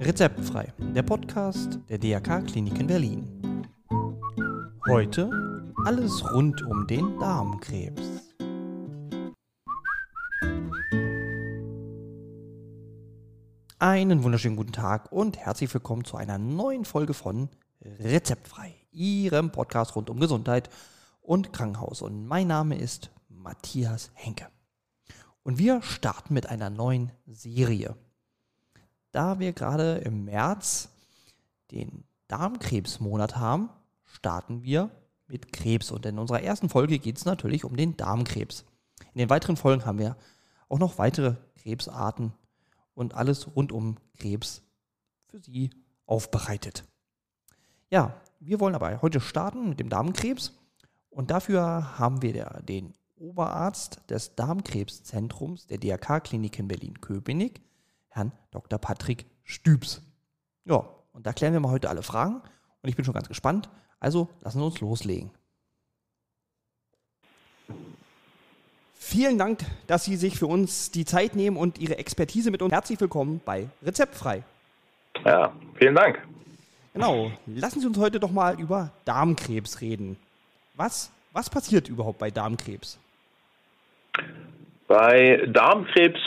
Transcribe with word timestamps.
Rezeptfrei, 0.00 0.72
der 0.78 1.02
Podcast 1.02 1.78
der 1.88 1.98
DRK 1.98 2.46
Klinik 2.46 2.80
in 2.80 2.86
Berlin. 2.86 3.28
Heute 4.88 5.72
alles 5.84 6.32
rund 6.32 6.62
um 6.62 6.86
den 6.86 7.18
Darmkrebs. 7.18 8.02
Einen 13.78 14.22
wunderschönen 14.22 14.56
guten 14.56 14.72
Tag 14.72 15.12
und 15.12 15.36
herzlich 15.36 15.72
willkommen 15.74 16.04
zu 16.04 16.16
einer 16.16 16.38
neuen 16.38 16.84
Folge 16.84 17.14
von 17.14 17.48
Rezeptfrei, 17.82 18.74
Ihrem 18.90 19.52
Podcast 19.52 19.96
rund 19.96 20.10
um 20.10 20.18
Gesundheit 20.18 20.70
und 21.20 21.52
Krankenhaus. 21.52 22.02
Und 22.02 22.26
mein 22.26 22.46
Name 22.46 22.78
ist 22.78 23.10
Matthias 23.28 24.10
Henke. 24.14 24.55
Und 25.46 25.58
wir 25.58 25.80
starten 25.80 26.34
mit 26.34 26.48
einer 26.48 26.70
neuen 26.70 27.12
Serie. 27.24 27.94
Da 29.12 29.38
wir 29.38 29.52
gerade 29.52 29.98
im 29.98 30.24
März 30.24 30.88
den 31.70 32.02
Darmkrebsmonat 32.26 33.36
haben, 33.36 33.70
starten 34.02 34.64
wir 34.64 34.90
mit 35.28 35.52
Krebs. 35.52 35.92
Und 35.92 36.04
in 36.04 36.18
unserer 36.18 36.42
ersten 36.42 36.68
Folge 36.68 36.98
geht 36.98 37.18
es 37.18 37.26
natürlich 37.26 37.64
um 37.64 37.76
den 37.76 37.96
Darmkrebs. 37.96 38.64
In 39.14 39.20
den 39.20 39.30
weiteren 39.30 39.56
Folgen 39.56 39.86
haben 39.86 40.00
wir 40.00 40.16
auch 40.68 40.80
noch 40.80 40.98
weitere 40.98 41.36
Krebsarten 41.62 42.32
und 42.94 43.14
alles 43.14 43.54
rund 43.54 43.70
um 43.70 43.98
Krebs 44.18 44.62
für 45.28 45.38
Sie 45.38 45.70
aufbereitet. 46.06 46.82
Ja, 47.88 48.20
wir 48.40 48.58
wollen 48.58 48.74
aber 48.74 49.00
heute 49.00 49.20
starten 49.20 49.68
mit 49.68 49.78
dem 49.78 49.90
Darmkrebs. 49.90 50.54
Und 51.08 51.30
dafür 51.30 52.00
haben 52.00 52.20
wir 52.20 52.32
den 52.66 52.94
Oberarzt 53.18 54.00
des 54.10 54.34
Darmkrebszentrums 54.34 55.66
der 55.66 55.78
DRK-Klinik 55.78 56.58
in 56.58 56.68
Berlin-Köpenick, 56.68 57.62
Herrn 58.08 58.32
Dr. 58.50 58.78
Patrick 58.78 59.24
Stübs. 59.44 60.02
Ja, 60.64 60.86
und 61.12 61.26
da 61.26 61.32
klären 61.32 61.52
wir 61.52 61.60
mal 61.60 61.70
heute 61.70 61.88
alle 61.88 62.02
Fragen 62.02 62.42
und 62.82 62.88
ich 62.88 62.96
bin 62.96 63.04
schon 63.04 63.14
ganz 63.14 63.28
gespannt. 63.28 63.70
Also 64.00 64.28
lassen 64.42 64.60
wir 64.60 64.66
uns 64.66 64.80
loslegen. 64.80 65.30
Vielen 68.92 69.38
Dank, 69.38 69.64
dass 69.86 70.04
Sie 70.04 70.16
sich 70.16 70.38
für 70.38 70.46
uns 70.46 70.90
die 70.90 71.04
Zeit 71.04 71.36
nehmen 71.36 71.56
und 71.56 71.78
Ihre 71.78 71.96
Expertise 71.96 72.50
mit 72.50 72.60
uns. 72.60 72.72
Herzlich 72.72 73.00
willkommen 73.00 73.40
bei 73.44 73.68
Rezeptfrei. 73.82 74.42
Ja, 75.24 75.52
vielen 75.76 75.94
Dank. 75.94 76.26
Genau, 76.92 77.30
lassen 77.46 77.80
Sie 77.80 77.86
uns 77.86 77.98
heute 77.98 78.20
doch 78.20 78.30
mal 78.30 78.60
über 78.60 78.92
Darmkrebs 79.04 79.80
reden. 79.80 80.18
Was, 80.74 81.10
was 81.32 81.48
passiert 81.48 81.88
überhaupt 81.88 82.18
bei 82.18 82.30
Darmkrebs? 82.30 82.98
Bei 84.88 85.42
Darmkrebs 85.48 86.20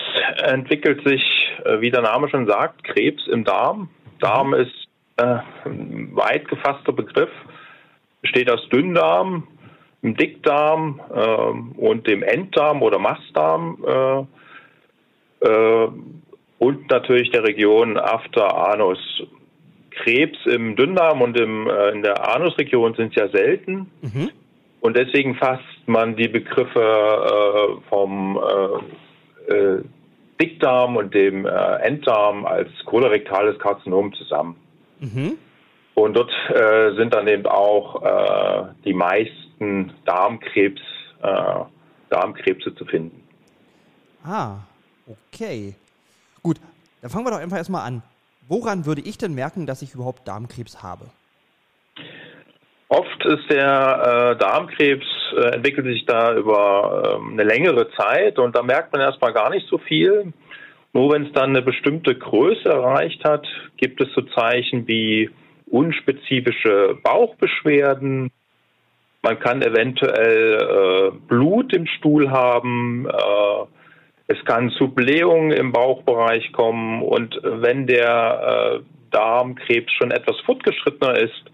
entwickelt 0.44 1.08
sich, 1.08 1.24
äh, 1.64 1.80
wie 1.80 1.92
der 1.92 2.02
Name 2.02 2.30
schon 2.30 2.48
sagt, 2.48 2.84
Krebs 2.84 3.26
im 3.28 3.44
Darm. 3.46 3.90
Darm 4.20 4.54
ist 4.54 4.88
äh, 5.18 5.38
ein 5.66 6.12
weit 6.14 6.48
gefasster 6.48 6.92
Begriff, 6.92 7.30
besteht 8.22 8.52
aus 8.52 8.68
Dünndarm, 8.70 9.48
dem 10.04 10.16
Dickdarm 10.16 11.00
äh, 11.14 11.80
und 11.80 12.08
dem 12.08 12.24
Enddarm 12.24 12.82
oder 12.82 13.00
Mastdarm 13.00 14.28
äh, 15.42 15.46
äh, 15.46 15.88
und 16.58 16.90
natürlich 16.90 17.32
der 17.32 17.44
Region 17.44 17.98
After 17.98 18.72
Anus. 18.72 19.00
Krebs 19.92 20.38
im 20.46 20.76
Dünndarm 20.76 21.22
und 21.22 21.38
im, 21.38 21.68
äh, 21.68 21.90
in 21.90 22.04
der 22.04 22.34
Anusregion 22.36 22.94
sind 22.96 23.16
ja 23.16 23.28
selten. 23.30 23.92
Mhm. 24.02 24.32
Und 24.82 24.96
deswegen 24.96 25.36
fasst 25.36 25.64
man 25.88 26.16
die 26.16 26.28
Begriffe 26.28 26.80
äh, 26.80 27.90
vom 27.90 28.40
äh, 29.48 29.54
äh, 29.54 29.84
Dickdarm 30.42 30.96
und 30.96 31.14
dem 31.14 31.46
äh, 31.46 31.50
Enddarm 31.82 32.46
als 32.46 32.70
kolorektales 32.86 33.60
Karzinom 33.60 34.14
zusammen. 34.14 34.56
Mhm. 35.00 35.38
Und 35.96 36.14
dort 36.14 36.32
äh, 36.50 36.96
sind 36.96 37.14
dann 37.14 37.28
eben 37.28 37.46
auch 37.46 38.02
die 38.86 38.94
meisten 38.94 39.92
Darmkrebs, 40.06 40.82
Darmkrebse 42.10 42.74
zu 42.74 42.86
finden. 42.86 43.22
Ah, 44.24 44.60
okay. 45.06 45.76
Gut, 46.42 46.58
dann 47.02 47.10
fangen 47.10 47.26
wir 47.26 47.32
doch 47.32 47.40
einfach 47.40 47.58
erstmal 47.58 47.86
an. 47.86 48.02
Woran 48.48 48.86
würde 48.86 49.02
ich 49.02 49.18
denn 49.18 49.36
merken, 49.36 49.66
dass 49.66 49.82
ich 49.82 49.94
überhaupt 49.94 50.26
Darmkrebs 50.26 50.82
habe? 50.82 51.06
Oft 52.90 53.24
ist 53.24 53.52
der 53.52 54.34
äh, 54.34 54.36
Darmkrebs, 54.38 55.06
äh, 55.38 55.56
entwickelt 55.56 55.86
sich 55.86 56.06
da 56.08 56.36
über 56.36 57.20
äh, 57.22 57.32
eine 57.32 57.44
längere 57.44 57.88
Zeit 57.92 58.40
und 58.40 58.56
da 58.56 58.64
merkt 58.64 58.92
man 58.92 59.02
erstmal 59.02 59.32
gar 59.32 59.52
nicht 59.52 59.68
so 59.68 59.78
viel. 59.78 60.34
Nur 60.92 61.14
wenn 61.14 61.28
es 61.28 61.34
dann 61.34 61.52
eine 61.52 61.62
bestimmte 61.62 62.16
Größe 62.16 62.68
erreicht 62.68 63.24
hat, 63.24 63.46
gibt 63.78 64.02
es 64.02 64.12
so 64.16 64.22
Zeichen 64.22 64.88
wie 64.88 65.30
unspezifische 65.68 66.98
Bauchbeschwerden. 67.04 68.32
Man 69.22 69.40
kann 69.40 69.62
eventuell 69.62 70.58
äh, 70.58 71.12
Blut 71.28 71.72
im 71.74 71.86
Stuhl 71.86 72.32
haben. 72.32 73.08
Äh, 73.08 74.34
es 74.34 74.44
kann 74.46 74.72
zu 74.72 74.88
Blähungen 74.88 75.52
im 75.52 75.72
Bauchbereich 75.72 76.52
kommen 76.54 77.04
und 77.04 77.40
wenn 77.44 77.86
der 77.86 78.80
äh, 78.82 78.84
Darmkrebs 79.12 79.92
schon 79.94 80.10
etwas 80.10 80.40
fortgeschrittener 80.42 81.20
ist, 81.20 81.52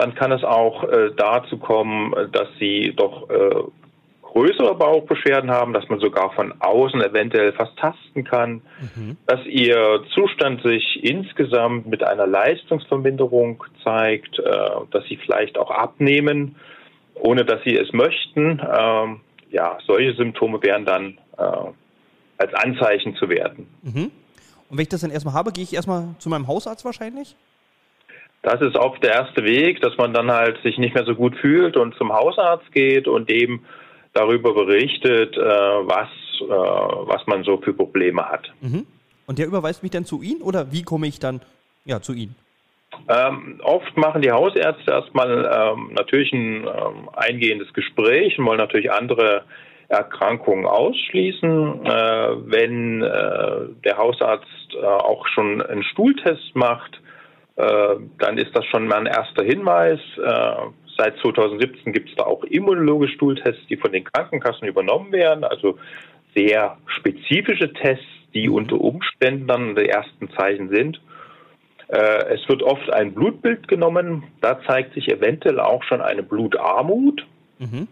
dann 0.00 0.14
kann 0.14 0.32
es 0.32 0.42
auch 0.44 0.84
äh, 0.84 1.10
dazu 1.14 1.58
kommen, 1.58 2.14
dass 2.32 2.48
sie 2.58 2.94
doch 2.96 3.28
äh, 3.28 3.62
größere 4.22 4.74
Bauchbeschwerden 4.74 5.50
haben, 5.50 5.74
dass 5.74 5.88
man 5.88 6.00
sogar 6.00 6.32
von 6.32 6.54
außen 6.58 7.02
eventuell 7.02 7.52
fast 7.52 7.76
tasten 7.76 8.24
kann, 8.24 8.62
mhm. 8.96 9.18
dass 9.26 9.44
ihr 9.44 10.02
Zustand 10.14 10.62
sich 10.62 11.00
insgesamt 11.02 11.86
mit 11.86 12.02
einer 12.02 12.26
Leistungsverminderung 12.26 13.62
zeigt, 13.84 14.38
äh, 14.38 14.42
dass 14.90 15.04
sie 15.04 15.16
vielleicht 15.16 15.58
auch 15.58 15.70
abnehmen, 15.70 16.56
ohne 17.14 17.44
dass 17.44 17.62
sie 17.64 17.76
es 17.76 17.92
möchten. 17.92 18.60
Ähm, 18.60 19.20
ja, 19.50 19.78
solche 19.86 20.14
Symptome 20.14 20.62
wären 20.62 20.86
dann 20.86 21.18
äh, 21.36 21.42
als 22.38 22.54
Anzeichen 22.54 23.16
zu 23.16 23.28
werten. 23.28 23.68
Mhm. 23.82 24.10
Und 24.70 24.78
wenn 24.78 24.82
ich 24.82 24.88
das 24.88 25.02
dann 25.02 25.10
erstmal 25.10 25.34
habe, 25.34 25.52
gehe 25.52 25.64
ich 25.64 25.74
erstmal 25.74 26.14
zu 26.18 26.30
meinem 26.30 26.46
Hausarzt 26.46 26.84
wahrscheinlich? 26.86 27.36
Das 28.42 28.60
ist 28.62 28.76
oft 28.76 29.02
der 29.02 29.12
erste 29.12 29.44
Weg, 29.44 29.80
dass 29.82 29.96
man 29.98 30.14
dann 30.14 30.30
halt 30.30 30.62
sich 30.62 30.78
nicht 30.78 30.94
mehr 30.94 31.04
so 31.04 31.14
gut 31.14 31.36
fühlt 31.36 31.76
und 31.76 31.94
zum 31.96 32.12
Hausarzt 32.12 32.72
geht 32.72 33.06
und 33.06 33.30
eben 33.30 33.64
darüber 34.14 34.54
berichtet, 34.54 35.36
äh, 35.36 35.40
was, 35.40 36.08
äh, 36.40 36.46
was 36.46 37.26
man 37.26 37.44
so 37.44 37.58
für 37.58 37.74
Probleme 37.74 38.24
hat. 38.24 38.50
Mhm. 38.60 38.86
Und 39.26 39.38
der 39.38 39.46
überweist 39.46 39.82
mich 39.82 39.92
dann 39.92 40.04
zu 40.04 40.22
Ihnen 40.22 40.42
oder 40.42 40.72
wie 40.72 40.82
komme 40.82 41.06
ich 41.06 41.18
dann 41.18 41.40
ja, 41.84 42.00
zu 42.00 42.12
Ihnen? 42.12 42.34
Ähm, 43.08 43.60
oft 43.62 43.96
machen 43.96 44.22
die 44.22 44.32
Hausärzte 44.32 44.90
erstmal 44.90 45.44
ähm, 45.44 45.90
natürlich 45.92 46.32
ein 46.32 46.64
ähm, 46.64 47.08
eingehendes 47.14 47.72
Gespräch 47.72 48.38
und 48.38 48.46
wollen 48.46 48.58
natürlich 48.58 48.90
andere 48.90 49.44
Erkrankungen 49.88 50.66
ausschließen. 50.66 51.86
Äh, 51.86 51.90
wenn 52.46 53.02
äh, 53.02 53.68
der 53.84 53.96
Hausarzt 53.96 54.46
äh, 54.74 54.84
auch 54.84 55.26
schon 55.28 55.62
einen 55.62 55.84
Stuhltest 55.84 56.54
macht, 56.54 57.00
dann 58.18 58.38
ist 58.38 58.54
das 58.54 58.64
schon 58.66 58.86
mal 58.86 58.98
ein 58.98 59.06
erster 59.06 59.44
Hinweis. 59.44 60.00
Äh, 60.16 60.52
seit 60.96 61.16
2017 61.18 61.92
gibt 61.92 62.10
es 62.10 62.16
da 62.16 62.24
auch 62.24 62.44
immunologische 62.44 63.14
Stuhltests, 63.14 63.66
die 63.68 63.76
von 63.76 63.92
den 63.92 64.04
Krankenkassen 64.04 64.68
übernommen 64.68 65.12
werden, 65.12 65.44
also 65.44 65.78
sehr 66.34 66.78
spezifische 66.86 67.72
Tests, 67.72 68.04
die 68.34 68.48
mhm. 68.48 68.54
unter 68.54 68.80
Umständen 68.80 69.46
dann 69.46 69.74
die 69.74 69.88
ersten 69.88 70.30
Zeichen 70.38 70.68
sind. 70.70 71.00
Äh, 71.88 72.34
es 72.34 72.48
wird 72.48 72.62
oft 72.62 72.92
ein 72.92 73.14
Blutbild 73.14 73.68
genommen, 73.68 74.24
da 74.40 74.60
zeigt 74.66 74.94
sich 74.94 75.08
eventuell 75.08 75.60
auch 75.60 75.82
schon 75.84 76.00
eine 76.00 76.22
Blutarmut, 76.22 77.26
mhm. 77.58 77.88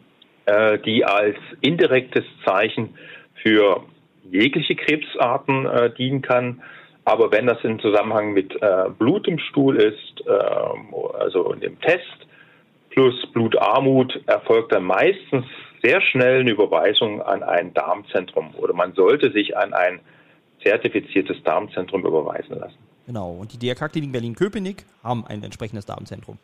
die 0.86 1.04
als 1.04 1.36
indirektes 1.60 2.24
Zeichen 2.46 2.94
für 3.42 3.84
jegliche 4.30 4.76
Krebsarten 4.76 5.68
dienen 5.98 6.22
kann. 6.22 6.62
Aber 7.08 7.32
wenn 7.32 7.46
das 7.46 7.56
im 7.64 7.80
Zusammenhang 7.80 8.34
mit 8.34 8.54
äh, 8.60 8.90
Blut 8.98 9.26
im 9.28 9.38
Stuhl 9.38 9.76
ist, 9.76 10.26
äh, 10.26 11.18
also 11.18 11.50
in 11.54 11.60
dem 11.60 11.80
Test, 11.80 12.26
plus 12.90 13.14
Blutarmut, 13.32 14.20
erfolgt 14.26 14.72
dann 14.72 14.84
meistens 14.84 15.46
sehr 15.82 16.02
schnell 16.02 16.40
eine 16.40 16.50
Überweisung 16.50 17.22
an 17.22 17.42
ein 17.42 17.72
Darmzentrum 17.72 18.54
oder 18.56 18.74
man 18.74 18.92
sollte 18.92 19.32
sich 19.32 19.56
an 19.56 19.72
ein 19.72 20.00
zertifiziertes 20.62 21.42
Darmzentrum 21.44 22.04
überweisen 22.04 22.58
lassen. 22.58 22.76
Genau, 23.06 23.30
und 23.30 23.54
die 23.54 23.58
DRK-Klinik 23.58 24.12
Berlin-Köpenick 24.12 24.84
haben 25.02 25.24
ein 25.26 25.42
entsprechendes 25.42 25.86
Darmzentrum. 25.86 26.36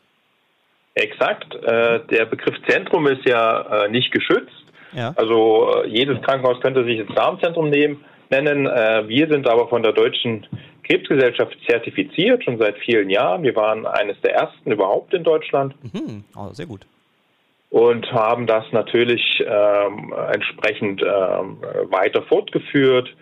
Exakt. 0.94 1.54
Äh, 1.56 2.06
der 2.06 2.24
Begriff 2.24 2.56
Zentrum 2.66 3.06
ist 3.06 3.28
ja 3.28 3.84
äh, 3.84 3.90
nicht 3.90 4.10
geschützt. 4.12 4.64
Ja. 4.94 5.12
Also 5.16 5.82
äh, 5.82 5.88
jedes 5.88 6.22
Krankenhaus 6.22 6.58
könnte 6.62 6.84
sich 6.86 7.04
das 7.06 7.14
Darmzentrum 7.14 7.68
nehmen 7.68 8.02
nennen. 8.30 8.66
Äh, 8.66 9.08
wir 9.08 9.28
sind 9.28 9.48
aber 9.48 9.68
von 9.68 9.82
der 9.82 9.92
Deutschen 9.92 10.46
Krebsgesellschaft 10.84 11.56
zertifiziert, 11.66 12.44
schon 12.44 12.58
seit 12.58 12.76
vielen 12.78 13.10
Jahren. 13.10 13.42
Wir 13.42 13.56
waren 13.56 13.86
eines 13.86 14.20
der 14.20 14.34
ersten 14.34 14.70
überhaupt 14.70 15.14
in 15.14 15.24
Deutschland. 15.24 15.74
Mhm. 15.82 16.24
Oh, 16.36 16.52
sehr 16.52 16.66
gut. 16.66 16.86
Und 17.70 18.12
haben 18.12 18.46
das 18.46 18.64
natürlich 18.70 19.42
ähm, 19.44 20.14
entsprechend 20.32 21.02
ähm, 21.02 21.58
weiter 21.90 22.22
fortgeführt. 22.22 23.12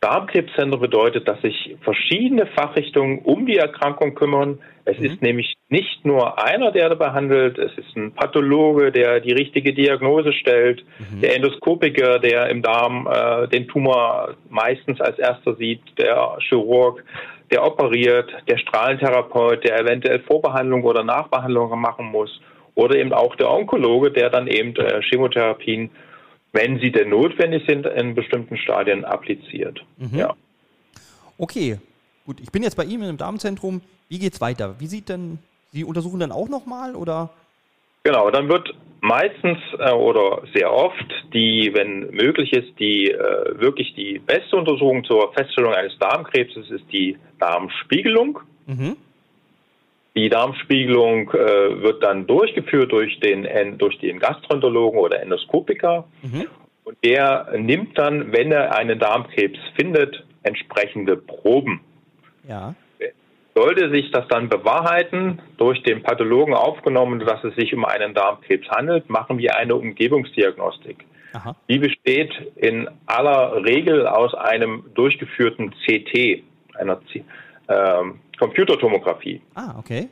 Darmkrebszentrum 0.00 0.80
bedeutet, 0.80 1.28
dass 1.28 1.40
sich 1.42 1.76
verschiedene 1.82 2.46
Fachrichtungen 2.46 3.18
um 3.18 3.44
die 3.44 3.56
Erkrankung 3.56 4.14
kümmern. 4.14 4.58
Es 4.86 4.98
mhm. 4.98 5.04
ist 5.04 5.22
nämlich 5.22 5.54
nicht 5.68 6.06
nur 6.06 6.42
einer, 6.42 6.72
der 6.72 6.88
da 6.88 6.94
behandelt, 6.94 7.58
es 7.58 7.76
ist 7.76 7.94
ein 7.96 8.12
Pathologe, 8.12 8.92
der 8.92 9.20
die 9.20 9.32
richtige 9.32 9.74
Diagnose 9.74 10.32
stellt, 10.32 10.82
mhm. 10.98 11.20
der 11.20 11.36
Endoskopiker, 11.36 12.18
der 12.18 12.48
im 12.48 12.62
Darm 12.62 13.06
äh, 13.06 13.48
den 13.48 13.68
Tumor 13.68 14.36
meistens 14.48 15.00
als 15.02 15.18
erster 15.18 15.54
sieht, 15.56 15.82
der 15.98 16.38
Chirurg, 16.48 17.04
der 17.50 17.66
operiert, 17.66 18.30
der 18.48 18.56
Strahlentherapeut, 18.56 19.64
der 19.64 19.80
eventuell 19.80 20.20
Vorbehandlung 20.20 20.82
oder 20.84 21.04
Nachbehandlung 21.04 21.78
machen 21.78 22.06
muss, 22.06 22.40
oder 22.74 22.96
eben 22.96 23.12
auch 23.12 23.36
der 23.36 23.50
Onkologe, 23.50 24.10
der 24.10 24.30
dann 24.30 24.46
eben 24.46 24.74
äh, 24.76 25.02
Chemotherapien 25.02 25.90
wenn 26.52 26.80
sie 26.80 26.90
denn 26.90 27.10
notwendig 27.10 27.64
sind, 27.66 27.86
in 27.86 28.14
bestimmten 28.14 28.56
Stadien 28.56 29.04
appliziert. 29.04 29.80
Mhm. 29.98 30.18
Ja. 30.18 30.34
Okay, 31.38 31.78
gut. 32.26 32.40
Ich 32.40 32.50
bin 32.50 32.62
jetzt 32.62 32.76
bei 32.76 32.84
Ihnen 32.84 33.08
im 33.08 33.16
Darmzentrum. 33.16 33.80
Wie 34.08 34.18
geht 34.18 34.34
es 34.34 34.40
weiter? 34.40 34.76
Wie 34.78 34.86
sieht 34.86 35.08
denn, 35.08 35.38
Sie 35.72 35.84
untersuchen 35.84 36.20
dann 36.20 36.32
auch 36.32 36.48
nochmal 36.48 36.96
oder? 36.96 37.30
Genau, 38.02 38.30
dann 38.30 38.48
wird 38.48 38.74
meistens 39.00 39.58
äh, 39.78 39.92
oder 39.92 40.42
sehr 40.54 40.72
oft 40.72 41.06
die, 41.32 41.70
wenn 41.74 42.10
möglich 42.10 42.52
ist, 42.52 42.78
die 42.78 43.10
äh, 43.10 43.60
wirklich 43.60 43.94
die 43.94 44.18
beste 44.18 44.56
Untersuchung 44.56 45.04
zur 45.04 45.32
Feststellung 45.32 45.72
eines 45.72 45.96
Darmkrebses 45.98 46.70
ist 46.70 46.84
die 46.92 47.16
Darmspiegelung. 47.38 48.40
Mhm. 48.66 48.96
Die 50.16 50.28
Darmspiegelung 50.28 51.30
äh, 51.30 51.82
wird 51.82 52.02
dann 52.02 52.26
durchgeführt 52.26 52.90
durch 52.90 53.20
den, 53.20 53.78
durch 53.78 53.98
den 53.98 54.18
Gastroenterologen 54.18 54.98
oder 54.98 55.22
Endoskopiker. 55.22 56.04
Mhm. 56.22 56.46
Und 56.84 56.96
der 57.04 57.48
nimmt 57.56 57.96
dann, 57.96 58.32
wenn 58.32 58.50
er 58.50 58.76
einen 58.76 58.98
Darmkrebs 58.98 59.58
findet, 59.76 60.24
entsprechende 60.42 61.16
Proben. 61.16 61.80
Ja. 62.48 62.74
Sollte 63.54 63.90
sich 63.90 64.10
das 64.10 64.26
dann 64.28 64.48
bewahrheiten, 64.48 65.40
durch 65.58 65.82
den 65.82 66.02
Pathologen 66.02 66.54
aufgenommen, 66.54 67.20
dass 67.20 67.42
es 67.44 67.54
sich 67.56 67.74
um 67.74 67.84
einen 67.84 68.14
Darmkrebs 68.14 68.68
handelt, 68.70 69.10
machen 69.10 69.38
wir 69.38 69.56
eine 69.56 69.74
Umgebungsdiagnostik. 69.74 71.04
Aha. 71.32 71.54
Die 71.68 71.78
besteht 71.78 72.32
in 72.56 72.88
aller 73.06 73.64
Regel 73.64 74.06
aus 74.06 74.34
einem 74.34 74.84
durchgeführten 74.94 75.72
CT, 75.84 76.42
einer 76.74 77.00
ähm, 77.70 78.20
Computertomographie. 78.38 79.40
Ah, 79.54 79.74
okay. 79.78 80.08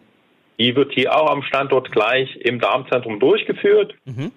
Die 0.59 0.75
wird 0.75 0.93
hier 0.93 1.15
auch 1.15 1.31
am 1.31 1.43
Standort 1.43 1.91
gleich 1.93 2.37
im 2.37 2.61
Darmzentrum 2.61 3.21
durchgeführt. 3.21 3.95
Mhm. 4.05 4.33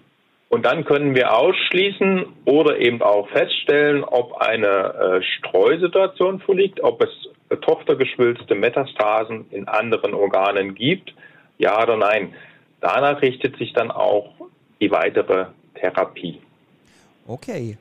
Und 0.50 0.66
dann 0.66 0.84
können 0.84 1.16
wir 1.16 1.34
ausschließen 1.34 2.26
oder 2.44 2.78
eben 2.78 3.02
auch 3.02 3.30
feststellen, 3.30 4.04
ob 4.04 4.34
eine 4.34 4.68
äh, 4.68 5.22
Streusituation 5.38 6.42
vorliegt, 6.42 6.84
ob 6.84 7.02
es 7.02 7.10
äh, 7.50 7.56
tochtergeschwülste 7.56 8.56
Metastasen 8.56 9.46
in 9.52 9.68
anderen 9.68 10.14
Organen 10.14 10.76
gibt, 10.76 11.14
ja 11.58 11.82
oder 11.82 11.96
nein. 11.96 12.34
Danach 12.82 13.22
richtet 13.22 13.58
sich 13.58 13.72
dann 13.74 13.92
auch 13.92 14.34
die 14.82 14.92
weitere 14.92 15.46
Therapie. 15.76 16.42
Okay, 17.28 17.78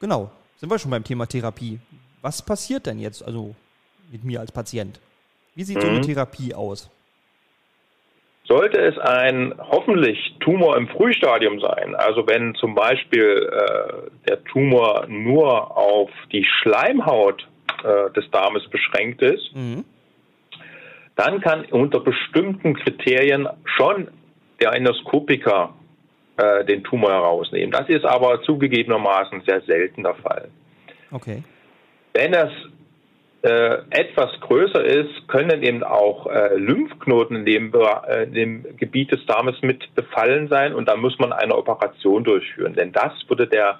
genau. 0.00 0.30
Sind 0.58 0.70
wir 0.70 0.78
schon 0.78 0.90
beim 0.90 1.04
Thema 1.04 1.26
Therapie. 1.26 1.78
Was 2.20 2.42
passiert 2.42 2.86
denn 2.86 2.98
jetzt 2.98 3.22
also 3.22 3.54
mit 4.10 4.24
mir 4.24 4.40
als 4.40 4.52
Patient? 4.52 5.00
Wie 5.54 5.64
sieht 5.64 5.78
mhm. 5.78 5.80
so 5.80 5.88
eine 5.88 5.98
mhm. 5.98 6.02
Therapie 6.02 6.54
aus? 6.54 6.90
Sollte 8.44 8.80
es 8.80 8.96
ein 8.98 9.54
hoffentlich 9.58 10.36
Tumor 10.38 10.76
im 10.76 10.86
Frühstadium 10.86 11.58
sein, 11.60 11.96
also 11.96 12.28
wenn 12.28 12.54
zum 12.54 12.76
Beispiel 12.76 13.50
äh, 13.50 14.10
der 14.28 14.44
Tumor 14.44 15.06
nur 15.08 15.76
auf 15.76 16.10
die 16.30 16.44
Schleimhaut 16.44 17.48
äh, 17.82 18.12
des 18.12 18.30
Darmes 18.30 18.68
beschränkt 18.68 19.20
ist, 19.22 19.52
mhm. 19.52 19.84
dann 21.16 21.40
kann 21.40 21.64
unter 21.64 21.98
bestimmten 21.98 22.74
Kriterien 22.74 23.48
schon 23.64 24.08
der 24.60 24.74
Endoskopiker 24.74 25.74
äh, 26.36 26.64
den 26.64 26.84
Tumor 26.84 27.10
herausnehmen. 27.10 27.72
Das 27.72 27.88
ist 27.88 28.04
aber 28.04 28.42
zugegebenermaßen 28.42 29.42
sehr 29.46 29.62
selten 29.62 30.04
der 30.04 30.14
Fall. 30.14 30.48
Okay. 31.10 31.42
Wenn 32.12 32.32
es 32.32 32.50
äh, 33.46 33.78
etwas 33.90 34.40
größer 34.40 34.84
ist, 34.84 35.28
können 35.28 35.62
eben 35.62 35.84
auch 35.84 36.26
äh, 36.26 36.56
Lymphknoten 36.56 37.36
in 37.36 37.44
dem, 37.44 37.72
äh, 37.72 38.24
in 38.24 38.32
dem, 38.32 38.76
Gebiet 38.76 39.12
des 39.12 39.24
Darmes 39.26 39.54
mit 39.62 39.94
befallen 39.94 40.48
sein 40.48 40.74
und 40.74 40.88
da 40.88 40.96
muss 40.96 41.16
man 41.20 41.32
eine 41.32 41.56
Operation 41.56 42.24
durchführen. 42.24 42.74
Denn 42.74 42.90
das 42.90 43.12
würde 43.28 43.46
der 43.46 43.78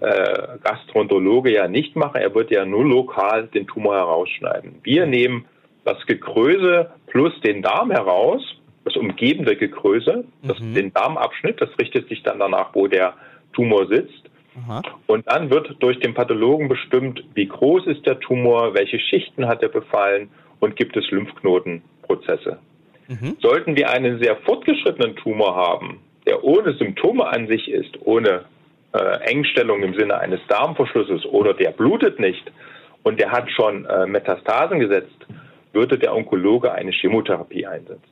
äh, 0.00 0.58
Gastroenterologe 0.64 1.52
ja 1.52 1.68
nicht 1.68 1.94
machen. 1.94 2.20
Er 2.20 2.34
würde 2.34 2.56
ja 2.56 2.64
nur 2.64 2.84
lokal 2.84 3.46
den 3.46 3.68
Tumor 3.68 3.94
herausschneiden. 3.94 4.80
Wir 4.82 5.06
nehmen 5.06 5.44
das 5.84 6.04
Gekröse 6.06 6.90
plus 7.06 7.32
den 7.42 7.62
Darm 7.62 7.92
heraus, 7.92 8.42
das 8.84 8.96
umgebende 8.96 9.54
Gekröse, 9.54 10.24
das, 10.42 10.58
mhm. 10.58 10.74
den 10.74 10.92
Darmabschnitt, 10.92 11.60
das 11.60 11.70
richtet 11.80 12.08
sich 12.08 12.24
dann 12.24 12.40
danach, 12.40 12.74
wo 12.74 12.88
der 12.88 13.14
Tumor 13.52 13.86
sitzt. 13.86 14.28
Aha. 14.62 14.82
Und 15.06 15.26
dann 15.30 15.50
wird 15.50 15.76
durch 15.80 15.98
den 16.00 16.14
Pathologen 16.14 16.68
bestimmt, 16.68 17.24
wie 17.34 17.46
groß 17.46 17.86
ist 17.86 18.06
der 18.06 18.20
Tumor, 18.20 18.74
welche 18.74 18.98
Schichten 19.00 19.46
hat 19.46 19.62
er 19.62 19.68
befallen 19.68 20.30
und 20.60 20.76
gibt 20.76 20.96
es 20.96 21.10
Lymphknotenprozesse. 21.10 22.58
Mhm. 23.08 23.36
Sollten 23.40 23.76
wir 23.76 23.90
einen 23.90 24.18
sehr 24.22 24.36
fortgeschrittenen 24.36 25.16
Tumor 25.16 25.56
haben, 25.56 26.00
der 26.26 26.42
ohne 26.42 26.74
Symptome 26.74 27.26
an 27.26 27.48
sich 27.48 27.68
ist, 27.68 27.98
ohne 28.00 28.44
äh, 28.92 29.18
Engstellung 29.30 29.82
im 29.82 29.94
Sinne 29.94 30.18
eines 30.18 30.40
Darmverschlusses 30.48 31.26
oder 31.26 31.52
der 31.54 31.72
blutet 31.72 32.20
nicht 32.20 32.50
und 33.02 33.20
der 33.20 33.30
hat 33.30 33.50
schon 33.50 33.84
äh, 33.84 34.06
Metastasen 34.06 34.78
gesetzt, 34.78 35.26
würde 35.72 35.98
der 35.98 36.14
Onkologe 36.14 36.72
eine 36.72 36.92
Chemotherapie 36.92 37.66
einsetzen. 37.66 38.02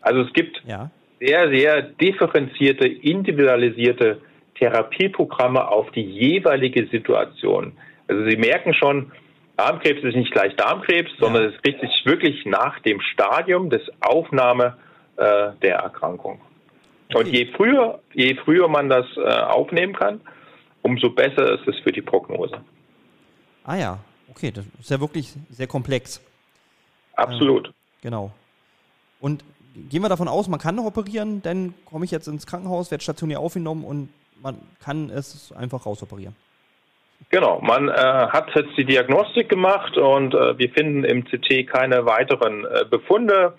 Also 0.00 0.22
es 0.22 0.32
gibt 0.32 0.62
ja. 0.66 0.90
sehr, 1.20 1.50
sehr 1.50 1.82
differenzierte, 1.82 2.88
individualisierte 2.88 4.22
Therapieprogramme 4.60 5.66
auf 5.66 5.90
die 5.90 6.02
jeweilige 6.02 6.86
Situation. 6.86 7.72
Also 8.06 8.28
Sie 8.28 8.36
merken 8.36 8.74
schon, 8.74 9.10
Darmkrebs 9.56 10.04
ist 10.04 10.16
nicht 10.16 10.32
gleich 10.32 10.54
Darmkrebs, 10.56 11.10
sondern 11.18 11.44
es 11.46 11.54
richtet 11.66 11.90
sich 11.90 12.06
wirklich 12.06 12.46
nach 12.46 12.78
dem 12.80 13.00
Stadium 13.00 13.70
des 13.70 13.82
Aufnahme 14.00 14.76
äh, 15.16 15.50
der 15.62 15.76
Erkrankung. 15.76 16.40
Und 17.14 17.26
je 17.26 17.46
früher, 17.56 18.00
je 18.14 18.36
früher 18.44 18.68
man 18.68 18.88
das 18.88 19.06
äh, 19.16 19.20
aufnehmen 19.20 19.94
kann, 19.94 20.20
umso 20.82 21.10
besser 21.10 21.54
ist 21.54 21.66
es 21.66 21.78
für 21.80 21.92
die 21.92 22.02
Prognose. 22.02 22.62
Ah 23.64 23.76
ja, 23.76 23.98
okay, 24.30 24.50
das 24.50 24.64
ist 24.78 24.90
ja 24.90 25.00
wirklich 25.00 25.34
sehr 25.50 25.66
komplex. 25.66 26.22
Absolut. 27.14 27.66
Ähm, 27.66 27.74
genau. 28.02 28.30
Und 29.20 29.44
gehen 29.74 30.02
wir 30.02 30.08
davon 30.08 30.28
aus, 30.28 30.48
man 30.48 30.60
kann 30.60 30.76
noch 30.76 30.84
operieren, 30.84 31.42
dann 31.42 31.74
komme 31.84 32.04
ich 32.04 32.10
jetzt 32.10 32.28
ins 32.28 32.46
Krankenhaus, 32.46 32.90
werde 32.90 33.02
stationär 33.02 33.40
aufgenommen 33.40 33.84
und 33.84 34.08
man 34.42 34.58
kann 34.82 35.10
es 35.10 35.52
einfach 35.52 35.86
rausoperieren. 35.86 36.34
Genau, 37.28 37.60
man 37.60 37.88
äh, 37.88 37.92
hat 37.92 38.48
jetzt 38.54 38.76
die 38.76 38.84
Diagnostik 38.84 39.48
gemacht 39.48 39.96
und 39.98 40.34
äh, 40.34 40.58
wir 40.58 40.70
finden 40.70 41.04
im 41.04 41.24
CT 41.24 41.66
keine 41.68 42.06
weiteren 42.06 42.64
äh, 42.64 42.84
Befunde. 42.88 43.54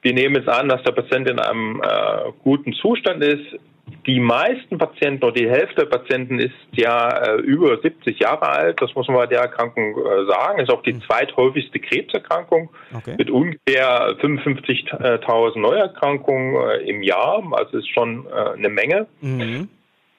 Wir 0.00 0.14
nehmen 0.14 0.36
jetzt 0.36 0.48
an, 0.48 0.68
dass 0.68 0.82
der 0.82 0.92
Patient 0.92 1.28
in 1.28 1.38
einem 1.38 1.82
äh, 1.82 2.32
guten 2.42 2.72
Zustand 2.72 3.22
ist. 3.22 3.60
Die 4.06 4.18
meisten 4.18 4.78
Patienten 4.78 5.24
oder 5.24 5.34
die 5.34 5.48
Hälfte 5.48 5.82
der 5.82 5.96
Patienten 5.98 6.38
ist 6.38 6.54
ja 6.72 7.08
äh, 7.08 7.40
über 7.42 7.78
70 7.78 8.18
Jahre 8.18 8.48
alt. 8.48 8.80
Das 8.80 8.94
muss 8.94 9.06
man 9.06 9.18
bei 9.18 9.26
der 9.26 9.40
Erkrankung 9.40 9.96
äh, 9.96 10.26
sagen. 10.26 10.60
Ist 10.60 10.70
auch 10.70 10.82
die 10.82 10.94
hm. 10.94 11.02
zweithäufigste 11.02 11.78
Krebserkrankung 11.78 12.70
okay. 12.96 13.14
mit 13.16 13.30
ungefähr 13.30 14.16
55.000 14.18 15.58
Neuerkrankungen 15.58 16.80
im 16.80 17.02
Jahr. 17.02 17.42
Also 17.52 17.78
ist 17.78 17.90
schon 17.90 18.26
eine 18.32 18.70
Menge. 18.70 19.06
Mhm. 19.20 19.68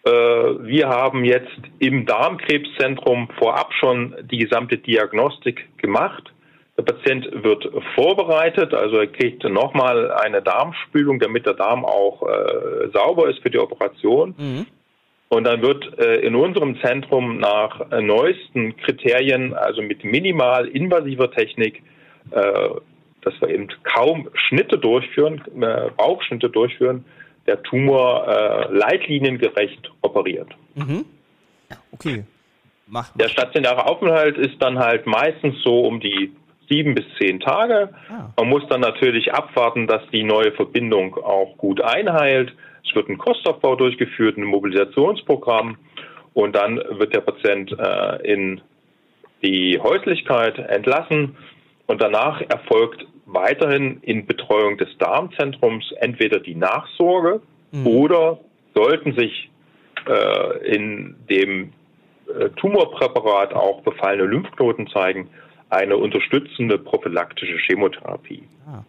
Äh, 0.05 0.11
wir 0.11 0.87
haben 0.87 1.25
jetzt 1.25 1.57
im 1.79 2.05
Darmkrebszentrum 2.05 3.29
vorab 3.39 3.73
schon 3.73 4.15
die 4.29 4.37
gesamte 4.37 4.77
Diagnostik 4.77 5.67
gemacht. 5.77 6.31
Der 6.77 6.83
Patient 6.83 7.27
wird 7.43 7.67
vorbereitet, 7.95 8.73
also 8.73 8.97
er 8.97 9.07
kriegt 9.07 9.43
nochmal 9.45 10.11
eine 10.11 10.41
Darmspülung, 10.41 11.19
damit 11.19 11.45
der 11.45 11.53
Darm 11.53 11.85
auch 11.85 12.21
äh, 12.23 12.89
sauber 12.93 13.29
ist 13.29 13.39
für 13.39 13.49
die 13.49 13.59
Operation. 13.59 14.35
Mhm. 14.37 14.65
Und 15.29 15.45
dann 15.45 15.61
wird 15.61 15.97
äh, 15.97 16.17
in 16.17 16.35
unserem 16.35 16.79
Zentrum 16.81 17.39
nach 17.39 17.91
äh, 17.91 18.01
neuesten 18.01 18.77
Kriterien, 18.77 19.53
also 19.53 19.81
mit 19.81 20.03
minimal 20.03 20.67
invasiver 20.67 21.31
Technik, 21.31 21.81
äh, 22.31 22.69
dass 23.21 23.33
wir 23.41 23.49
eben 23.49 23.69
kaum 23.83 24.29
Schnitte 24.33 24.77
durchführen, 24.77 25.41
äh, 25.59 25.89
Bauchschnitte 25.97 26.49
durchführen, 26.49 27.05
der 27.47 27.61
Tumor 27.63 28.27
äh, 28.27 28.73
leitliniengerecht 28.73 29.91
operiert. 30.01 30.49
Mhm. 30.75 31.05
Okay. 31.91 32.23
Mach, 32.87 33.09
mach. 33.09 33.17
Der 33.17 33.29
stationäre 33.29 33.85
Aufenthalt 33.87 34.37
ist 34.37 34.61
dann 34.61 34.79
halt 34.79 35.05
meistens 35.05 35.61
so 35.63 35.81
um 35.81 35.99
die 35.99 36.31
sieben 36.69 36.95
bis 36.95 37.05
zehn 37.19 37.39
Tage. 37.39 37.89
Ah. 38.09 38.29
Man 38.37 38.49
muss 38.49 38.63
dann 38.69 38.81
natürlich 38.81 39.33
abwarten, 39.33 39.87
dass 39.87 40.01
die 40.11 40.23
neue 40.23 40.51
Verbindung 40.51 41.15
auch 41.15 41.57
gut 41.57 41.81
einheilt. 41.81 42.53
Es 42.87 42.95
wird 42.95 43.09
ein 43.09 43.17
Kostaufbau 43.17 43.75
durchgeführt, 43.75 44.37
ein 44.37 44.43
Mobilisationsprogramm 44.43 45.77
und 46.33 46.55
dann 46.55 46.77
wird 46.77 47.13
der 47.15 47.21
Patient 47.21 47.71
äh, 47.71 48.31
in 48.31 48.61
die 49.43 49.79
Häuslichkeit 49.81 50.57
entlassen 50.57 51.37
und 51.87 52.01
danach 52.01 52.41
erfolgt 52.41 53.05
weiterhin 53.25 53.99
in 54.01 54.25
Betreuung 54.25 54.77
des 54.77 54.89
Darmzentrums 54.97 55.91
entweder 55.99 56.39
die 56.39 56.55
Nachsorge 56.55 57.41
mhm. 57.71 57.87
oder 57.87 58.39
sollten 58.73 59.15
sich 59.15 59.49
äh, 60.07 60.75
in 60.75 61.15
dem 61.29 61.73
äh, 62.27 62.49
Tumorpräparat 62.51 63.53
auch 63.53 63.81
befallene 63.81 64.25
Lymphknoten 64.25 64.87
zeigen, 64.87 65.29
eine 65.69 65.97
unterstützende 65.97 66.77
prophylaktische 66.77 67.57
Chemotherapie. 67.57 68.43
Ah. 68.67 68.83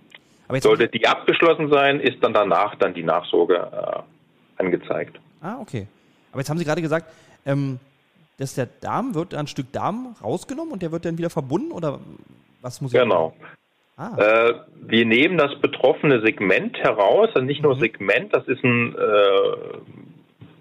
Sollte 0.60 0.88
die 0.88 1.06
abgeschlossen 1.06 1.70
sein, 1.70 1.98
ist 1.98 2.22
dann 2.22 2.32
danach 2.32 2.76
dann 2.76 2.94
die 2.94 3.02
Nachsorge 3.02 3.56
äh, 3.56 4.62
angezeigt. 4.62 5.18
Ah, 5.40 5.58
okay. 5.60 5.86
Aber 6.30 6.40
jetzt 6.40 6.50
haben 6.50 6.58
Sie 6.58 6.64
gerade 6.64 6.82
gesagt, 6.82 7.12
ähm, 7.44 7.80
dass 8.38 8.54
der 8.54 8.66
Darm 8.66 9.14
wird 9.14 9.34
ein 9.34 9.46
Stück 9.46 9.72
Darm 9.72 10.14
rausgenommen 10.22 10.72
und 10.72 10.82
der 10.82 10.92
wird 10.92 11.04
dann 11.04 11.18
wieder 11.18 11.30
verbunden 11.30 11.72
oder 11.72 11.98
was 12.60 12.80
muss 12.80 12.92
ich 12.92 13.00
Genau. 13.00 13.34
Ah. 13.96 14.16
Äh, 14.18 14.54
wir 14.88 15.06
nehmen 15.06 15.38
das 15.38 15.58
betroffene 15.60 16.20
Segment 16.20 16.76
heraus, 16.78 17.30
also 17.34 17.44
nicht 17.44 17.62
nur 17.62 17.76
mhm. 17.76 17.80
Segment, 17.80 18.34
das 18.34 18.46
ist 18.46 18.62
ein 18.62 18.94
äh, 18.94 19.78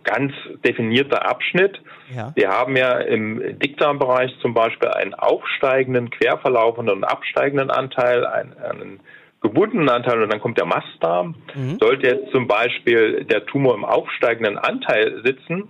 ganz 0.05 0.31
definierter 0.63 1.27
Abschnitt. 1.27 1.81
Ja. 2.15 2.31
Wir 2.35 2.49
haben 2.49 2.77
ja 2.77 2.99
im 2.99 3.59
Dickdarmbereich 3.59 4.31
zum 4.41 4.53
Beispiel 4.53 4.89
einen 4.89 5.13
aufsteigenden, 5.13 6.09
querverlaufenden 6.11 6.97
und 6.97 7.03
absteigenden 7.03 7.71
Anteil, 7.71 8.25
einen, 8.25 8.53
einen 8.57 8.99
gebundenen 9.41 9.89
Anteil 9.89 10.21
und 10.23 10.31
dann 10.31 10.39
kommt 10.39 10.57
der 10.57 10.65
Mastdarm. 10.65 11.35
Mhm. 11.53 11.77
Sollte 11.79 12.07
jetzt 12.07 12.31
zum 12.31 12.47
Beispiel 12.47 13.25
der 13.25 13.45
Tumor 13.45 13.75
im 13.75 13.83
aufsteigenden 13.83 14.57
Anteil 14.57 15.21
sitzen, 15.25 15.67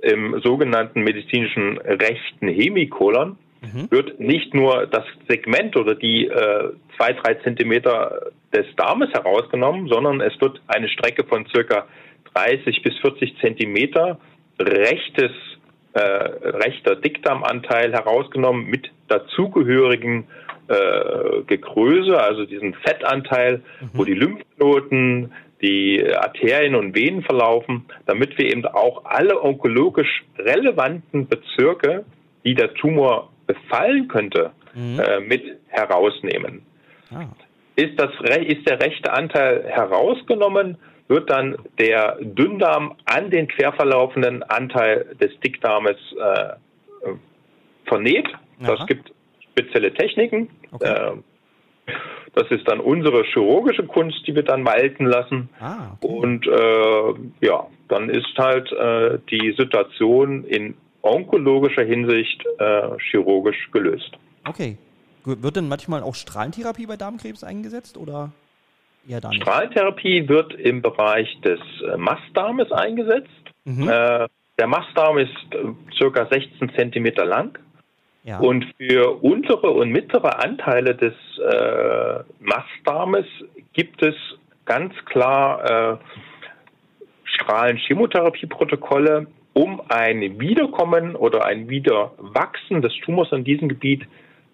im 0.00 0.40
sogenannten 0.40 1.02
medizinischen 1.02 1.78
rechten 1.78 2.48
Hemikolon, 2.48 3.38
mhm. 3.72 3.90
wird 3.90 4.20
nicht 4.20 4.54
nur 4.54 4.86
das 4.86 5.04
Segment 5.28 5.76
oder 5.76 5.94
die 5.94 6.26
äh, 6.26 6.72
zwei, 6.96 7.12
drei 7.12 7.34
Zentimeter 7.34 8.30
des 8.52 8.66
Darmes 8.76 9.10
herausgenommen, 9.12 9.88
sondern 9.88 10.20
es 10.20 10.38
wird 10.40 10.60
eine 10.66 10.88
Strecke 10.88 11.24
von 11.24 11.46
circa 11.46 11.86
30 12.34 12.82
bis 12.82 12.96
40 12.98 13.38
Zentimeter 13.40 14.18
rechtes, 14.60 15.32
äh, 15.92 16.00
rechter 16.00 16.96
Dickdarmanteil 16.96 17.92
herausgenommen 17.92 18.66
mit 18.66 18.90
dazugehörigen 19.08 20.26
äh, 20.68 21.42
Gekröse, 21.46 22.20
also 22.20 22.46
diesen 22.46 22.74
Fettanteil, 22.74 23.62
mhm. 23.80 23.90
wo 23.92 24.04
die 24.04 24.14
Lymphknoten, 24.14 25.32
die 25.62 26.04
Arterien 26.14 26.74
und 26.74 26.94
Venen 26.94 27.22
verlaufen, 27.22 27.86
damit 28.06 28.36
wir 28.38 28.46
eben 28.46 28.66
auch 28.66 29.04
alle 29.04 29.42
onkologisch 29.42 30.24
relevanten 30.38 31.26
Bezirke, 31.28 32.04
die 32.44 32.54
der 32.54 32.74
Tumor 32.74 33.30
befallen 33.46 34.08
könnte, 34.08 34.52
mhm. 34.74 35.00
äh, 35.00 35.20
mit 35.20 35.42
herausnehmen. 35.68 36.62
Ah. 37.10 37.26
Ist, 37.76 37.98
das, 38.00 38.10
ist 38.46 38.68
der 38.68 38.80
rechte 38.80 39.12
Anteil 39.12 39.64
herausgenommen, 39.66 40.78
wird 41.08 41.28
dann 41.28 41.56
der 41.78 42.18
Dünndarm 42.20 42.94
an 43.04 43.30
den 43.30 43.48
querverlaufenden 43.48 44.42
Anteil 44.44 45.16
des 45.20 45.38
Dickdarmes 45.40 45.96
äh, 46.18 46.54
vernäht. 47.86 48.28
Aha. 48.62 48.76
Das 48.76 48.86
gibt 48.86 49.12
spezielle 49.50 49.92
Techniken. 49.92 50.48
Okay. 50.72 50.88
Äh, 50.88 51.92
das 52.34 52.50
ist 52.50 52.66
dann 52.68 52.80
unsere 52.80 53.22
chirurgische 53.24 53.84
Kunst, 53.84 54.26
die 54.26 54.34
wir 54.34 54.42
dann 54.42 54.64
walten 54.64 55.06
lassen. 55.06 55.50
Ah, 55.60 55.96
okay. 56.00 56.12
Und 56.12 56.46
äh, 56.46 57.46
ja, 57.46 57.66
dann 57.88 58.08
ist 58.08 58.36
halt 58.36 58.72
äh, 58.72 59.18
die 59.30 59.54
Situation 59.56 60.44
in 60.44 60.74
onkologischer 61.04 61.84
Hinsicht 61.84 62.44
äh, 62.58 62.98
chirurgisch 63.10 63.70
gelöst. 63.72 64.10
Okay. 64.46 64.78
Wird 65.24 65.56
denn 65.56 65.68
manchmal 65.68 66.02
auch 66.02 66.14
Strahlentherapie 66.14 66.86
bei 66.86 66.96
Darmkrebs 66.96 67.44
eingesetzt 67.44 67.96
oder 67.96 68.32
eher 69.08 69.20
da 69.20 69.30
nicht? 69.30 69.42
Strahlentherapie 69.42 70.28
wird 70.28 70.54
im 70.54 70.82
Bereich 70.82 71.40
des 71.40 71.60
äh, 71.82 71.96
Mastdarmes 71.96 72.70
eingesetzt. 72.72 73.28
Mhm. 73.64 73.88
Äh, 73.88 74.28
der 74.58 74.66
Mastdarm 74.66 75.18
ist 75.18 75.34
äh, 75.52 75.94
circa 75.96 76.26
16 76.30 76.72
Zentimeter 76.76 77.24
lang. 77.24 77.58
Ja. 78.24 78.38
Und 78.38 78.66
für 78.78 79.22
untere 79.22 79.70
und 79.70 79.90
mittlere 79.90 80.42
Anteile 80.42 80.94
des 80.94 81.14
äh, 81.38 82.20
Mastdarmes 82.40 83.26
gibt 83.74 84.02
es 84.02 84.14
ganz 84.64 84.94
klar 85.04 85.92
äh, 85.92 85.96
Strahlenchemotherapieprotokolle, 87.24 89.26
um 89.54 89.80
ein 89.88 90.40
Wiederkommen 90.40 91.16
oder 91.16 91.46
ein 91.46 91.68
Wiederwachsen 91.68 92.82
des 92.82 92.92
Tumors 93.04 93.32
in 93.32 93.44
diesem 93.44 93.68
Gebiet 93.68 94.02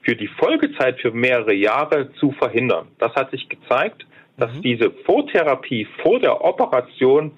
für 0.02 0.14
die 0.14 0.28
Folgezeit 0.28 1.00
für 1.00 1.10
mehrere 1.10 1.54
Jahre 1.54 2.12
zu 2.14 2.32
verhindern. 2.32 2.88
Das 2.98 3.14
hat 3.14 3.30
sich 3.30 3.48
gezeigt, 3.48 4.06
dass 4.36 4.52
mhm. 4.54 4.62
diese 4.62 4.90
Vortherapie 5.04 5.86
vor 6.02 6.20
der 6.20 6.42
Operation 6.42 7.32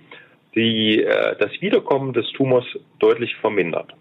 die, 0.54 1.02
äh, 1.02 1.36
das 1.38 1.50
Wiederkommen 1.60 2.12
des 2.12 2.30
Tumors 2.32 2.66
deutlich 2.98 3.34
vermindert. 3.36 3.92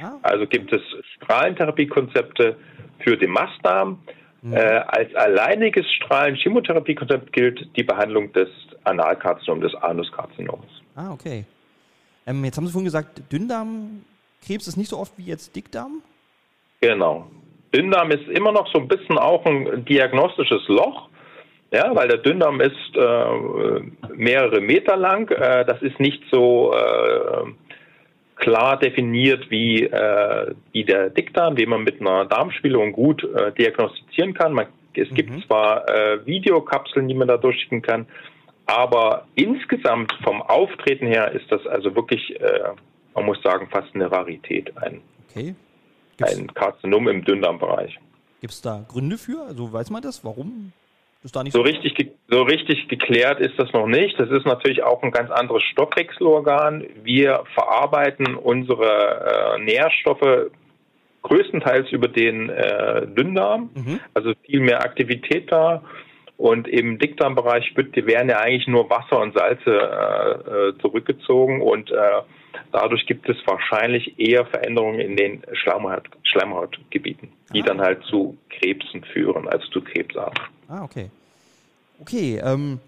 Ah. 0.00 0.12
Also 0.22 0.46
gibt 0.46 0.72
es 0.72 0.82
Strahlentherapiekonzepte 1.16 2.56
für 3.00 3.16
den 3.16 3.30
Mastdarm. 3.30 3.98
Mhm. 4.42 4.54
Äh, 4.54 4.58
als 4.58 5.14
alleiniges 5.16 5.90
Strahlenchemotherapiekonzept 5.94 7.32
gilt 7.32 7.68
die 7.76 7.82
Behandlung 7.82 8.32
des 8.32 8.48
Analkarzinoms, 8.84 9.62
des 9.62 9.74
Anuskarzinoms. 9.74 10.66
Ah, 10.94 11.12
okay. 11.12 11.44
Ähm, 12.28 12.44
jetzt 12.44 12.56
haben 12.56 12.66
Sie 12.66 12.72
vorhin 12.72 12.84
gesagt, 12.84 13.22
Dünndarmkrebs 13.32 14.68
ist 14.68 14.76
nicht 14.76 14.90
so 14.90 14.98
oft 14.98 15.12
wie 15.16 15.24
jetzt 15.24 15.56
Dickdarm? 15.56 16.02
Genau. 16.80 17.26
Dünndarm 17.74 18.10
ist 18.10 18.28
immer 18.28 18.52
noch 18.52 18.70
so 18.72 18.78
ein 18.78 18.88
bisschen 18.88 19.18
auch 19.18 19.44
ein 19.46 19.84
diagnostisches 19.84 20.68
Loch. 20.68 21.08
Ja, 21.70 21.94
weil 21.94 22.08
der 22.08 22.18
Dünndarm 22.18 22.60
ist 22.60 22.96
äh, 22.96 24.14
mehrere 24.14 24.60
Meter 24.60 24.96
lang. 24.96 25.30
Äh, 25.30 25.64
das 25.66 25.82
ist 25.82 26.00
nicht 26.00 26.22
so 26.30 26.72
äh, 26.72 27.44
klar 28.36 28.78
definiert 28.78 29.50
wie, 29.50 29.84
äh, 29.84 30.54
wie 30.72 30.84
der 30.84 31.10
Dickdarm, 31.10 31.56
den 31.56 31.68
man 31.68 31.84
mit 31.84 32.00
einer 32.00 32.24
Darmspiegelung 32.24 32.92
gut 32.92 33.22
äh, 33.22 33.52
diagnostizieren 33.52 34.32
kann. 34.32 34.54
Man, 34.54 34.66
es 34.94 35.08
gibt 35.10 35.30
mhm. 35.30 35.42
zwar 35.42 35.88
äh, 35.88 36.24
Videokapseln, 36.24 37.06
die 37.06 37.14
man 37.14 37.28
da 37.28 37.36
durchschicken 37.36 37.82
kann, 37.82 38.06
aber 38.68 39.26
insgesamt 39.34 40.12
vom 40.22 40.42
Auftreten 40.42 41.06
her 41.06 41.32
ist 41.32 41.50
das 41.50 41.66
also 41.66 41.96
wirklich, 41.96 42.38
äh, 42.38 42.70
man 43.14 43.24
muss 43.24 43.42
sagen, 43.42 43.66
fast 43.70 43.94
eine 43.94 44.12
Rarität, 44.12 44.76
ein, 44.76 45.00
okay. 45.30 45.54
ein 46.20 46.46
Karzinom 46.52 47.08
im 47.08 47.24
Dünndarmbereich. 47.24 47.98
Gibt 48.42 48.52
es 48.52 48.60
da 48.60 48.84
Gründe 48.86 49.16
für? 49.16 49.42
Also 49.48 49.72
weiß 49.72 49.90
man 49.90 50.02
das? 50.02 50.22
Warum 50.22 50.72
so, 51.24 51.40
so 51.50 51.60
richtig, 51.62 52.12
so 52.28 52.42
richtig 52.42 52.88
geklärt 52.88 53.40
ist 53.40 53.58
das 53.58 53.72
noch 53.72 53.86
nicht. 53.86 54.20
Das 54.20 54.30
ist 54.30 54.46
natürlich 54.46 54.84
auch 54.84 55.02
ein 55.02 55.10
ganz 55.10 55.30
anderes 55.30 55.62
Stoffwechselorgan. 55.64 56.84
Wir 57.02 57.42
verarbeiten 57.54 58.36
unsere 58.36 59.56
äh, 59.56 59.62
Nährstoffe 59.62 60.50
größtenteils 61.22 61.90
über 61.90 62.08
den 62.08 62.50
äh, 62.50 63.06
Dünndarm, 63.06 63.70
mhm. 63.74 64.00
also 64.14 64.32
viel 64.44 64.60
mehr 64.60 64.82
Aktivität 64.82 65.50
da. 65.50 65.82
Und 66.38 66.68
im 66.68 66.98
Dickdarmbereich 67.00 67.76
wird, 67.76 67.94
werden 68.06 68.30
ja 68.30 68.38
eigentlich 68.38 68.68
nur 68.68 68.88
Wasser 68.88 69.20
und 69.20 69.36
Salze 69.36 69.70
äh, 69.70 70.68
äh, 70.68 70.78
zurückgezogen 70.78 71.60
und 71.60 71.90
äh, 71.90 72.22
dadurch 72.70 73.06
gibt 73.06 73.28
es 73.28 73.36
wahrscheinlich 73.44 74.18
eher 74.20 74.46
Veränderungen 74.46 75.00
in 75.00 75.16
den 75.16 75.42
Schleimhaut, 75.52 76.08
Schleimhautgebieten, 76.22 77.30
die 77.52 77.62
ah. 77.62 77.66
dann 77.66 77.80
halt 77.80 78.04
zu 78.04 78.38
Krebsen 78.50 79.02
führen, 79.02 79.48
als 79.48 79.64
zu 79.70 79.82
Krebsarten. 79.82 80.44
Ah, 80.68 80.84
okay. 80.84 81.10
Okay, 82.00 82.40
ähm, 82.42 82.78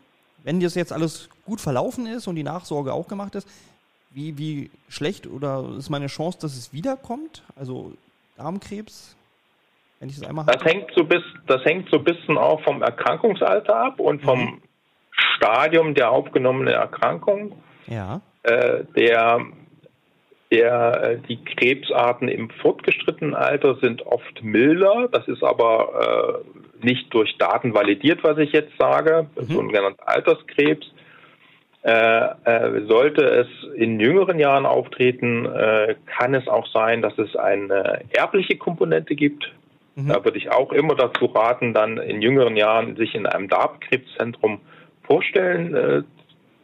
wenn 0.45 0.61
das 0.61 0.77
jetzt 0.77 0.93
alles 0.93 1.29
gut 1.45 1.61
verlaufen 1.61 2.07
ist 2.07 2.29
und 2.29 2.37
die 2.37 2.45
Nachsorge 2.45 2.93
auch 2.93 3.09
gemacht 3.09 3.35
ist, 3.35 3.49
wie, 4.11 4.39
wie 4.39 4.71
schlecht 4.89 5.27
oder 5.27 5.69
ist 5.77 5.91
meine 5.91 6.07
Chance, 6.07 6.39
dass 6.41 6.57
es 6.57 6.73
wiederkommt? 6.73 7.43
Also 7.57 7.93
Darmkrebs, 8.37 9.17
wenn 10.01 10.09
ich 10.09 10.19
das 10.19 10.29
einmal 10.29 10.47
habe? 10.47 10.59
Das 10.59 10.65
hängt 10.65 10.91
so, 10.97 11.05
bis, 11.05 11.23
das 11.47 11.65
hängt 11.65 11.89
so 11.91 11.99
ein 11.99 12.05
bisschen 12.05 12.37
auch 12.37 12.61
vom 12.63 12.83
Erkrankungsalter 12.83 13.77
ab 13.77 14.01
und 14.01 14.23
vom 14.23 14.41
mhm. 14.41 14.63
Stadium 15.37 15.95
der 15.95 16.11
aufgenommenen 16.11 16.75
Erkrankung. 16.75 17.63
Ja. 17.87 18.21
Äh, 18.43 18.85
der 18.97 19.47
der, 20.51 21.03
äh, 21.03 21.19
die 21.29 21.45
Krebsarten 21.45 22.29
im 22.29 22.51
fortgeschrittenen 22.51 23.35
Alter 23.35 23.77
sind 23.77 24.05
oft 24.05 24.43
milder. 24.43 25.09
Das 25.13 25.29
ist 25.29 25.45
aber 25.45 26.43
äh, 26.83 26.87
nicht 26.87 27.13
durch 27.15 27.37
Daten 27.39 27.73
validiert, 27.73 28.25
was 28.25 28.39
ich 28.39 28.53
jetzt 28.53 28.73
sage. 28.79 29.29
Mhm. 29.37 29.45
So 29.45 29.61
ein 29.61 29.69
genannter 29.69 30.09
Alterskrebs. 30.09 30.87
Äh, 31.83 32.25
äh, 32.45 32.87
sollte 32.89 33.25
es 33.25 33.47
in 33.75 34.01
jüngeren 34.01 34.39
Jahren 34.39 34.67
auftreten, 34.67 35.47
äh, 35.47 35.95
kann 36.19 36.35
es 36.35 36.47
auch 36.47 36.67
sein, 36.75 37.01
dass 37.01 37.17
es 37.17 37.37
eine 37.37 38.03
erbliche 38.11 38.57
Komponente 38.59 39.15
gibt. 39.15 39.51
Mhm. 39.95 40.09
Da 40.09 40.25
würde 40.25 40.39
ich 40.39 40.51
auch 40.51 40.73
immer 40.73 40.95
dazu 40.95 41.27
raten, 41.27 41.75
dann 41.75 41.99
in 41.99 42.23
jüngeren 42.23 42.57
Jahren 42.57 42.97
sich 42.97 43.15
in 43.15 43.27
einem 43.27 43.49
Darmkrebszentrum 43.49 44.61
vorstellen 45.03 45.75
äh, 45.75 46.03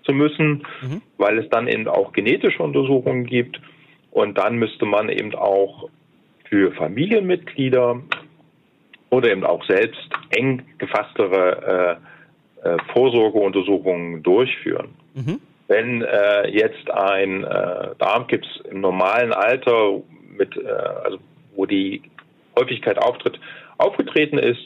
zu 0.04 0.12
müssen, 0.12 0.66
mhm. 0.82 1.02
weil 1.18 1.38
es 1.38 1.48
dann 1.50 1.68
eben 1.68 1.88
auch 1.88 2.12
genetische 2.12 2.62
Untersuchungen 2.62 3.26
gibt. 3.26 3.60
Und 4.10 4.38
dann 4.38 4.56
müsste 4.56 4.86
man 4.86 5.08
eben 5.08 5.34
auch 5.34 5.90
für 6.48 6.72
Familienmitglieder 6.72 8.00
oder 9.10 9.30
eben 9.30 9.44
auch 9.44 9.64
selbst 9.66 10.08
eng 10.30 10.62
gefasstere 10.78 11.98
äh, 12.62 12.68
äh, 12.68 12.76
Vorsorgeuntersuchungen 12.92 14.22
durchführen. 14.22 14.88
Mhm. 15.14 15.40
Wenn 15.68 16.02
äh, 16.02 16.48
jetzt 16.48 16.90
ein 16.90 17.44
äh, 17.44 17.88
Darmkrebs 17.98 18.46
im 18.70 18.80
normalen 18.80 19.32
Alter 19.32 20.00
mit, 20.36 20.56
äh, 20.56 20.68
also 20.68 21.18
wo 21.54 21.66
die 21.66 22.02
Häufigkeit 22.58 22.98
auftritt, 22.98 23.38
aufgetreten 23.78 24.38
ist, 24.38 24.60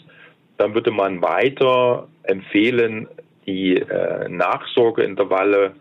dann 0.59 0.75
würde 0.75 0.91
man 0.91 1.23
weiter 1.23 2.09
empfehlen, 2.25 3.09
die 3.47 3.77
äh, 3.77 4.29
Nachsorgeintervalle 4.29 5.75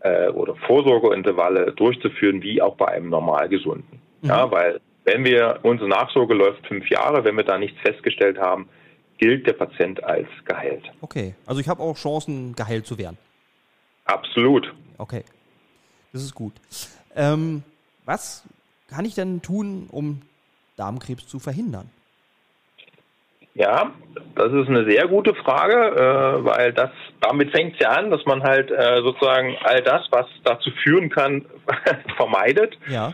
äh, 0.00 0.28
oder 0.28 0.54
Vorsorgeintervalle 0.66 1.72
durchzuführen, 1.72 2.42
wie 2.42 2.62
auch 2.62 2.76
bei 2.76 2.88
einem 2.88 3.10
Normalgesunden. 3.10 4.00
Mhm. 4.22 4.28
Ja, 4.28 4.50
weil 4.50 4.80
wenn 5.04 5.24
wir, 5.24 5.58
unsere 5.62 5.88
Nachsorge 5.88 6.34
läuft 6.34 6.66
fünf 6.66 6.88
Jahre, 6.88 7.24
wenn 7.24 7.36
wir 7.36 7.44
da 7.44 7.58
nichts 7.58 7.80
festgestellt 7.80 8.38
haben, 8.38 8.68
gilt 9.18 9.46
der 9.46 9.52
Patient 9.54 10.02
als 10.04 10.28
geheilt. 10.44 10.84
Okay, 11.00 11.34
also 11.46 11.60
ich 11.60 11.68
habe 11.68 11.82
auch 11.82 11.96
Chancen, 11.96 12.54
geheilt 12.54 12.86
zu 12.86 12.98
werden. 12.98 13.18
Absolut. 14.04 14.72
Okay, 14.98 15.24
das 16.12 16.22
ist 16.22 16.34
gut. 16.34 16.54
Ähm, 17.14 17.62
was 18.04 18.44
kann 18.88 19.04
ich 19.04 19.14
denn 19.14 19.42
tun, 19.42 19.88
um 19.90 20.22
Darmkrebs 20.76 21.26
zu 21.26 21.38
verhindern? 21.38 21.90
Ja, 23.54 23.92
das 24.34 24.50
ist 24.52 24.68
eine 24.68 24.90
sehr 24.90 25.06
gute 25.08 25.34
Frage, 25.34 25.74
äh, 25.74 26.44
weil 26.44 26.72
das 26.72 26.90
damit 27.20 27.50
fängt 27.50 27.74
es 27.74 27.80
ja 27.80 27.90
an, 27.90 28.10
dass 28.10 28.24
man 28.24 28.42
halt 28.42 28.70
äh, 28.70 29.02
sozusagen 29.02 29.56
all 29.62 29.82
das, 29.82 30.06
was 30.10 30.26
dazu 30.44 30.70
führen 30.82 31.10
kann, 31.10 31.44
vermeidet. 32.16 32.78
Ja. 32.88 33.12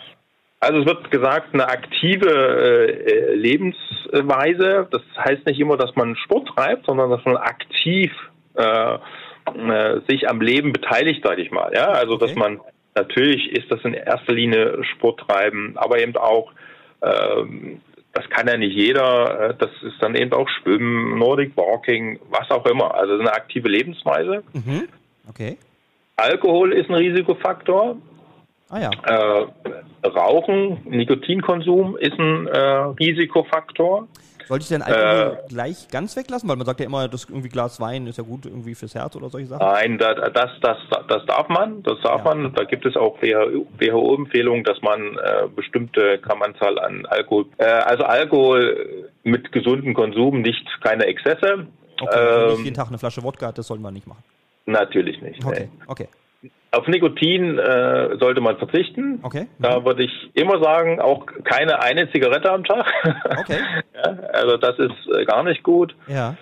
Also 0.61 0.81
es 0.81 0.87
wird 0.87 1.11
gesagt, 1.11 1.55
eine 1.55 1.69
aktive 1.69 2.31
äh, 2.31 3.35
Lebensweise. 3.35 4.89
Das 4.91 5.03
heißt 5.17 5.47
nicht 5.47 5.61
immer, 5.61 5.77
dass 5.77 5.95
man 5.95 6.17
Sport 6.17 6.49
treibt, 6.55 6.87
sondern 6.87 7.11
dass 7.11 7.25
man 7.25 7.37
aktiv 7.37 8.13
äh, 8.55 8.95
äh, 8.95 10.01
sich 10.09 10.29
am 10.29 10.41
Leben 10.41 10.73
beteiligt, 10.73 11.25
sage 11.25 11.43
ich 11.43 11.51
mal. 11.51 11.73
Ja, 11.75 11.89
also 11.89 12.15
okay. 12.15 12.27
dass 12.27 12.35
man 12.35 12.61
natürlich 12.95 13.53
ist 13.53 13.71
das 13.71 13.85
in 13.85 13.95
erster 13.95 14.33
Linie 14.33 14.83
Sport 14.85 15.21
treiben, 15.21 15.75
aber 15.77 16.01
eben 16.01 16.17
auch 16.17 16.53
ähm, 17.03 17.81
das 18.13 18.29
kann 18.31 18.49
ja 18.49 18.57
nicht 18.57 18.75
jeder. 18.75 19.51
Äh, 19.51 19.55
das 19.59 19.71
ist 19.83 19.97
dann 20.01 20.15
eben 20.15 20.33
auch 20.33 20.49
Schwimmen, 20.49 21.19
Nordic 21.19 21.57
Walking, 21.57 22.19
was 22.31 22.51
auch 22.51 22.67
immer. 22.67 22.95
Also 22.95 23.19
eine 23.19 23.33
aktive 23.33 23.69
Lebensweise. 23.69 24.43
Mhm. 24.53 24.89
Okay. 25.29 25.57
Alkohol 26.17 26.73
ist 26.73 26.89
ein 26.89 26.97
Risikofaktor. 26.97 27.97
Ah 28.71 28.81
ja. 28.81 28.91
Äh, 28.91 29.47
Rauchen, 30.07 30.79
Nikotinkonsum 30.85 31.97
ist 31.97 32.19
ein 32.19 32.47
äh, 32.49 32.59
Risikofaktor. 32.59 34.09
Sollte 34.49 34.63
ich 34.63 34.69
denn 34.69 34.81
Alkohol 34.81 35.41
äh, 35.45 35.49
gleich 35.49 35.89
ganz 35.89 36.17
weglassen? 36.17 36.49
Weil 36.49 36.57
man 36.57 36.65
sagt 36.65 36.81
ja 36.81 36.87
immer, 36.87 37.07
das 37.07 37.27
irgendwie 37.29 37.51
Glas 37.51 37.81
Wein 37.81 38.07
ist 38.07 38.17
ja 38.17 38.25
gut 38.25 38.47
irgendwie 38.47 38.75
fürs 38.75 38.95
Herz 38.95 39.15
oder 39.15 39.29
solche 39.29 39.47
Sachen. 39.47 39.67
Nein, 39.67 39.99
das, 39.99 40.17
das, 40.33 40.51
das, 40.63 40.79
das 41.07 41.27
darf 41.27 41.51
man. 41.51 41.83
Das 41.83 42.01
darf 42.03 42.25
ja. 42.25 42.35
man. 42.35 42.55
Da 42.55 42.65
gibt 42.65 42.87
es 42.87 42.97
auch 42.97 43.19
WHO-Empfehlungen, 43.21 44.65
dass 44.65 44.81
man 44.81 45.19
äh, 45.19 45.49
bestimmte 45.55 46.17
Kammernzahl 46.19 46.79
an 46.79 47.05
Alkohol, 47.05 47.45
äh, 47.59 47.65
also 47.67 48.05
Alkohol 48.05 49.11
mit 49.23 49.53
gesundem 49.53 49.93
Konsum, 49.93 50.41
nicht 50.41 50.67
keine 50.83 51.05
Exzesse. 51.05 51.67
Okay, 52.01 52.17
also 52.17 52.41
ähm, 52.41 52.49
nicht 52.53 52.65
jeden 52.65 52.77
Tag 52.77 52.89
eine 52.89 52.99
Flasche 52.99 53.23
Wodka, 53.23 53.53
das 53.53 53.67
soll 53.67 53.79
man 53.79 53.93
nicht 53.93 54.07
machen. 54.07 54.25
Natürlich 54.65 55.21
nicht. 55.21 55.45
Okay, 55.45 55.69
nee. 55.71 55.85
okay. 55.87 56.09
Auf 56.71 56.87
Nikotin 56.87 57.59
äh, 57.59 58.17
sollte 58.21 58.41
man 58.41 58.59
verzichten. 58.59 59.21
Okay. 59.23 59.45
Mhm. 59.59 59.63
Da 59.63 59.85
würde 59.85 60.05
ich 60.05 60.31
immer 60.35 60.63
sagen, 60.63 61.01
auch 61.01 61.27
keine 61.45 61.83
eine 61.83 62.11
Zigarette 62.13 62.51
am 62.53 62.65
Tag. 62.65 62.93
Okay. 63.41 63.59
ja, 63.95 64.19
also 64.33 64.57
das 64.59 64.79
ist 64.79 65.17
äh, 65.17 65.25
gar 65.25 65.43
nicht 65.45 65.63
gut. 65.63 65.97
Ja. 66.07 66.37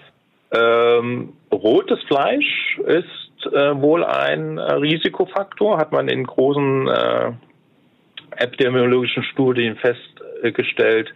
Ähm, 0.50 1.34
rotes 1.52 2.02
Fleisch 2.04 2.78
ist 2.86 3.46
äh, 3.52 3.80
wohl 3.80 4.04
ein 4.04 4.58
äh, 4.58 4.72
Risikofaktor, 4.74 5.78
hat 5.78 5.92
man 5.92 6.08
in 6.08 6.24
großen 6.24 6.88
äh, 6.88 7.32
epidemiologischen 8.36 9.22
Studien 9.24 9.76
festgestellt. 9.76 11.12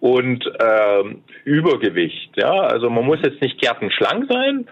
Und 0.00 0.44
ähm, 0.60 1.22
Übergewicht, 1.44 2.36
ja, 2.36 2.52
also 2.52 2.90
man 2.90 3.04
muss 3.04 3.20
jetzt 3.24 3.40
nicht 3.40 3.58
gärtenschlank 3.60 4.30
sein, 4.30 4.68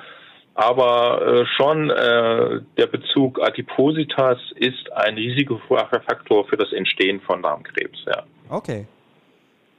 aber 0.54 1.22
äh, 1.26 1.46
schon 1.56 1.90
äh, 1.90 2.60
der 2.76 2.86
Bezug 2.86 3.40
Adipositas 3.42 4.38
ist 4.56 4.92
ein 4.92 5.14
Risikofaktor 5.14 6.46
für 6.46 6.56
das 6.56 6.72
Entstehen 6.72 7.20
von 7.20 7.42
Darmkrebs, 7.42 8.04
ja. 8.06 8.24
Okay. 8.48 8.86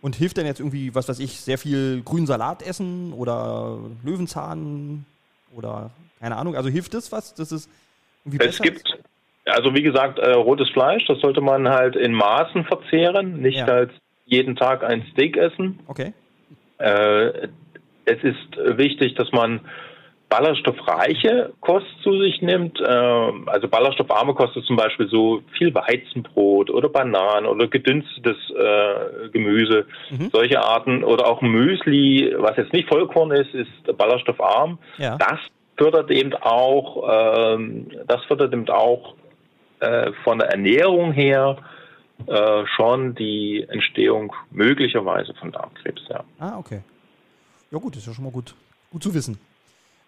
Und 0.02 0.16
hilft 0.16 0.38
denn 0.38 0.46
jetzt 0.46 0.60
irgendwie, 0.60 0.94
was 0.96 1.08
weiß 1.08 1.20
ich, 1.20 1.40
sehr 1.40 1.58
viel 1.58 2.02
grünen 2.04 2.26
Salat 2.26 2.62
essen 2.62 3.14
oder 3.14 3.80
Löwenzahn 4.04 5.06
oder 5.56 5.92
keine 6.20 6.38
Ahnung? 6.38 6.56
Also 6.56 6.70
hilft 6.70 6.94
das 6.94 7.12
was? 7.12 7.36
Das 7.36 7.52
ist 7.52 7.70
irgendwie 8.26 8.46
es 8.46 8.60
gibt, 8.60 8.84
also 9.46 9.76
wie 9.76 9.84
gesagt, 9.84 10.20
äh, 10.20 10.32
rotes 10.32 10.70
Fleisch, 10.72 11.06
das 11.06 11.20
sollte 11.20 11.42
man 11.42 11.70
halt 11.70 11.96
in 11.96 12.14
Maßen 12.14 12.66
verzehren, 12.66 13.42
nicht 13.42 13.60
ja. 13.60 13.66
als 13.66 13.92
jeden 14.26 14.56
Tag 14.56 14.84
ein 14.84 15.06
Steak 15.12 15.38
essen. 15.38 15.80
Okay. 15.88 16.14
Äh, 16.80 17.48
es 18.06 18.24
ist 18.24 18.78
wichtig, 18.78 19.16
dass 19.16 19.32
man 19.32 19.62
ballaststoffreiche 20.30 21.54
Kost 21.62 21.86
zu 22.02 22.20
sich 22.20 22.42
nimmt. 22.42 22.80
Ähm, 22.86 23.48
also 23.48 23.68
ballaststoffarme 23.68 24.34
Kost 24.34 24.58
ist 24.58 24.66
zum 24.66 24.76
Beispiel 24.76 25.08
so 25.08 25.42
viel 25.58 25.74
Weizenbrot 25.74 26.70
oder 26.70 26.90
Bananen 26.90 27.46
oder 27.46 27.68
gedünstetes 27.68 28.38
äh, 28.50 29.30
Gemüse, 29.30 29.86
mhm. 30.10 30.30
solche 30.32 30.64
Arten 30.64 31.04
oder 31.04 31.28
auch 31.28 31.42
Müsli, 31.42 32.34
was 32.38 32.58
jetzt 32.58 32.74
nicht 32.74 32.88
Vollkorn 32.88 33.32
ist, 33.32 33.54
ist 33.54 33.98
ballaststoffarm. 33.98 34.80
Ja. 34.98 35.18
Das 35.18 35.40
fördert 35.78 36.10
eben 36.12 36.34
auch, 36.34 37.56
ähm, 37.56 37.92
das 38.08 38.24
fördert 38.26 38.54
eben 38.54 38.68
auch 38.70 39.16
äh, 39.80 40.12
von 40.24 40.40
der 40.40 40.50
Ernährung 40.50 41.12
her 41.12 41.58
äh, 42.26 42.66
schon 42.76 43.16
die 43.16 43.66
Entstehung 43.70 44.34
möglicherweise 44.52 45.34
von 45.36 45.52
Darmkrebs. 45.52 46.02
Ja. 46.10 46.24
Ah, 46.40 46.58
okay. 46.58 46.82
Ja 47.72 47.80
gut, 47.80 47.96
ist 47.96 48.08
ja 48.08 48.14
schon 48.14 48.24
mal 48.24 48.32
gut, 48.32 48.56
gut 48.92 49.04
zu 49.04 49.14
wissen. 49.14 49.38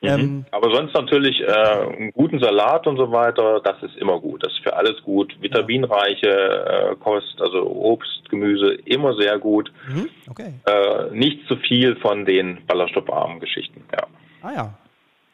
Mhm. 0.01 0.10
Ähm, 0.10 0.45
Aber 0.51 0.73
sonst 0.73 0.93
natürlich 0.93 1.41
äh, 1.41 1.45
einen 1.45 2.12
guten 2.12 2.39
Salat 2.39 2.88
und 2.88 2.97
so 2.97 3.12
weiter, 3.12 3.62
das 3.62 3.81
ist 3.84 3.95
immer 3.97 4.19
gut. 4.19 4.45
Das 4.45 4.53
ist 4.53 4.63
für 4.63 4.75
alles 4.75 5.01
gut. 5.03 5.36
Vitaminreiche 5.41 6.29
äh, 6.29 6.95
Kost, 6.97 7.41
also 7.41 7.65
Obst, 7.65 8.29
Gemüse, 8.29 8.73
immer 8.86 9.15
sehr 9.15 9.39
gut. 9.39 9.71
Mhm. 9.89 10.10
Okay. 10.29 10.53
Äh, 10.65 11.15
nicht 11.15 11.47
zu 11.47 11.55
viel 11.58 11.95
von 11.97 12.25
den 12.25 12.65
ballaststoffarmen 12.67 13.39
Geschichten. 13.39 13.84
Ja. 13.93 14.08
Ah 14.41 14.53
ja, 14.53 14.73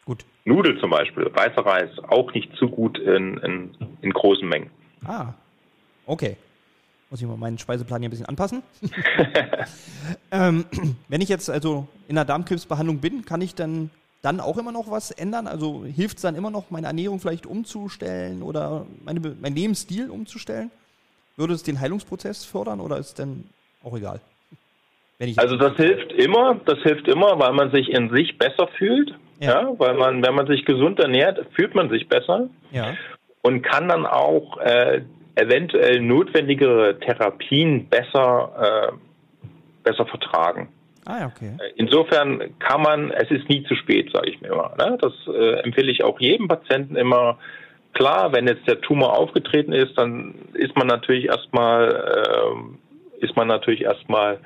gut. 0.04 0.24
Nudel 0.44 0.78
zum 0.80 0.90
Beispiel, 0.90 1.30
weißer 1.32 1.64
Reis, 1.64 1.90
auch 2.08 2.32
nicht 2.34 2.54
zu 2.56 2.68
gut 2.68 2.98
in, 2.98 3.36
in, 3.38 3.70
in 4.00 4.12
großen 4.12 4.48
Mengen. 4.48 4.70
Ah, 5.04 5.34
okay. 6.06 6.36
Muss 7.10 7.20
ich 7.20 7.28
mal 7.28 7.36
meinen 7.36 7.58
Speiseplan 7.58 8.00
hier 8.00 8.08
ein 8.08 8.10
bisschen 8.10 8.26
anpassen. 8.26 8.62
ähm, 10.32 10.64
wenn 11.08 11.20
ich 11.20 11.28
jetzt 11.28 11.50
also 11.50 11.86
in 12.08 12.14
der 12.14 12.24
Darmkrebsbehandlung 12.24 12.98
bin, 12.98 13.24
kann 13.24 13.42
ich 13.42 13.54
dann 13.54 13.90
dann 14.22 14.40
auch 14.40 14.56
immer 14.56 14.72
noch 14.72 14.90
was 14.90 15.10
ändern? 15.10 15.46
Also 15.46 15.84
hilft 15.84 16.16
es 16.16 16.22
dann 16.22 16.36
immer 16.36 16.50
noch, 16.50 16.70
meine 16.70 16.86
Ernährung 16.86 17.20
vielleicht 17.20 17.46
umzustellen 17.46 18.42
oder 18.42 18.86
meine, 19.04 19.20
mein 19.40 19.54
Lebensstil 19.54 20.10
umzustellen? 20.10 20.70
Würde 21.36 21.54
es 21.54 21.62
den 21.62 21.80
Heilungsprozess 21.80 22.44
fördern 22.44 22.80
oder 22.80 22.98
ist 22.98 23.08
es 23.08 23.14
denn 23.14 23.44
auch 23.82 23.96
egal? 23.96 24.20
also 25.36 25.56
das 25.56 25.76
hilft 25.76 26.12
immer, 26.12 26.60
das 26.64 26.80
hilft 26.80 27.06
immer, 27.06 27.38
weil 27.38 27.52
man 27.52 27.70
sich 27.70 27.88
in 27.90 28.10
sich 28.10 28.38
besser 28.38 28.68
fühlt. 28.76 29.14
Ja. 29.40 29.62
ja. 29.62 29.78
weil 29.78 29.94
man, 29.94 30.24
wenn 30.24 30.34
man 30.34 30.46
sich 30.46 30.64
gesund 30.64 30.98
ernährt, 31.00 31.44
fühlt 31.54 31.74
man 31.74 31.90
sich 31.90 32.08
besser. 32.08 32.48
Ja. 32.70 32.94
Und 33.42 33.62
kann 33.62 33.88
dann 33.88 34.06
auch 34.06 34.58
äh, 34.58 35.02
eventuell 35.34 36.00
notwendigere 36.00 36.98
Therapien 37.00 37.88
besser, 37.88 38.92
äh, 38.92 39.48
besser 39.82 40.06
vertragen. 40.06 40.68
Ah, 41.04 41.26
okay. 41.26 41.56
Äh, 41.58 41.72
insofern 41.76 42.58
kann 42.58 42.82
man, 42.82 43.10
es 43.10 43.30
ist 43.30 43.48
nie 43.48 43.64
zu 43.64 43.74
spät, 43.74 44.10
sage 44.12 44.30
ich 44.30 44.40
mir 44.40 44.48
immer. 44.48 44.74
Ne? 44.78 44.98
Das 45.00 45.12
äh, 45.26 45.60
empfehle 45.60 45.90
ich 45.90 46.04
auch 46.04 46.20
jedem 46.20 46.48
Patienten 46.48 46.96
immer. 46.96 47.38
Klar, 47.94 48.32
wenn 48.32 48.46
jetzt 48.46 48.66
der 48.66 48.80
Tumor 48.80 49.18
aufgetreten 49.18 49.72
ist, 49.72 49.98
dann 49.98 50.34
ist 50.54 50.76
man 50.76 50.86
natürlich 50.86 51.26
erstmal, 51.26 51.90
äh, 53.20 53.24
ist 53.24 53.36
man 53.36 53.48
natürlich 53.48 53.82
erstmal 53.82 54.38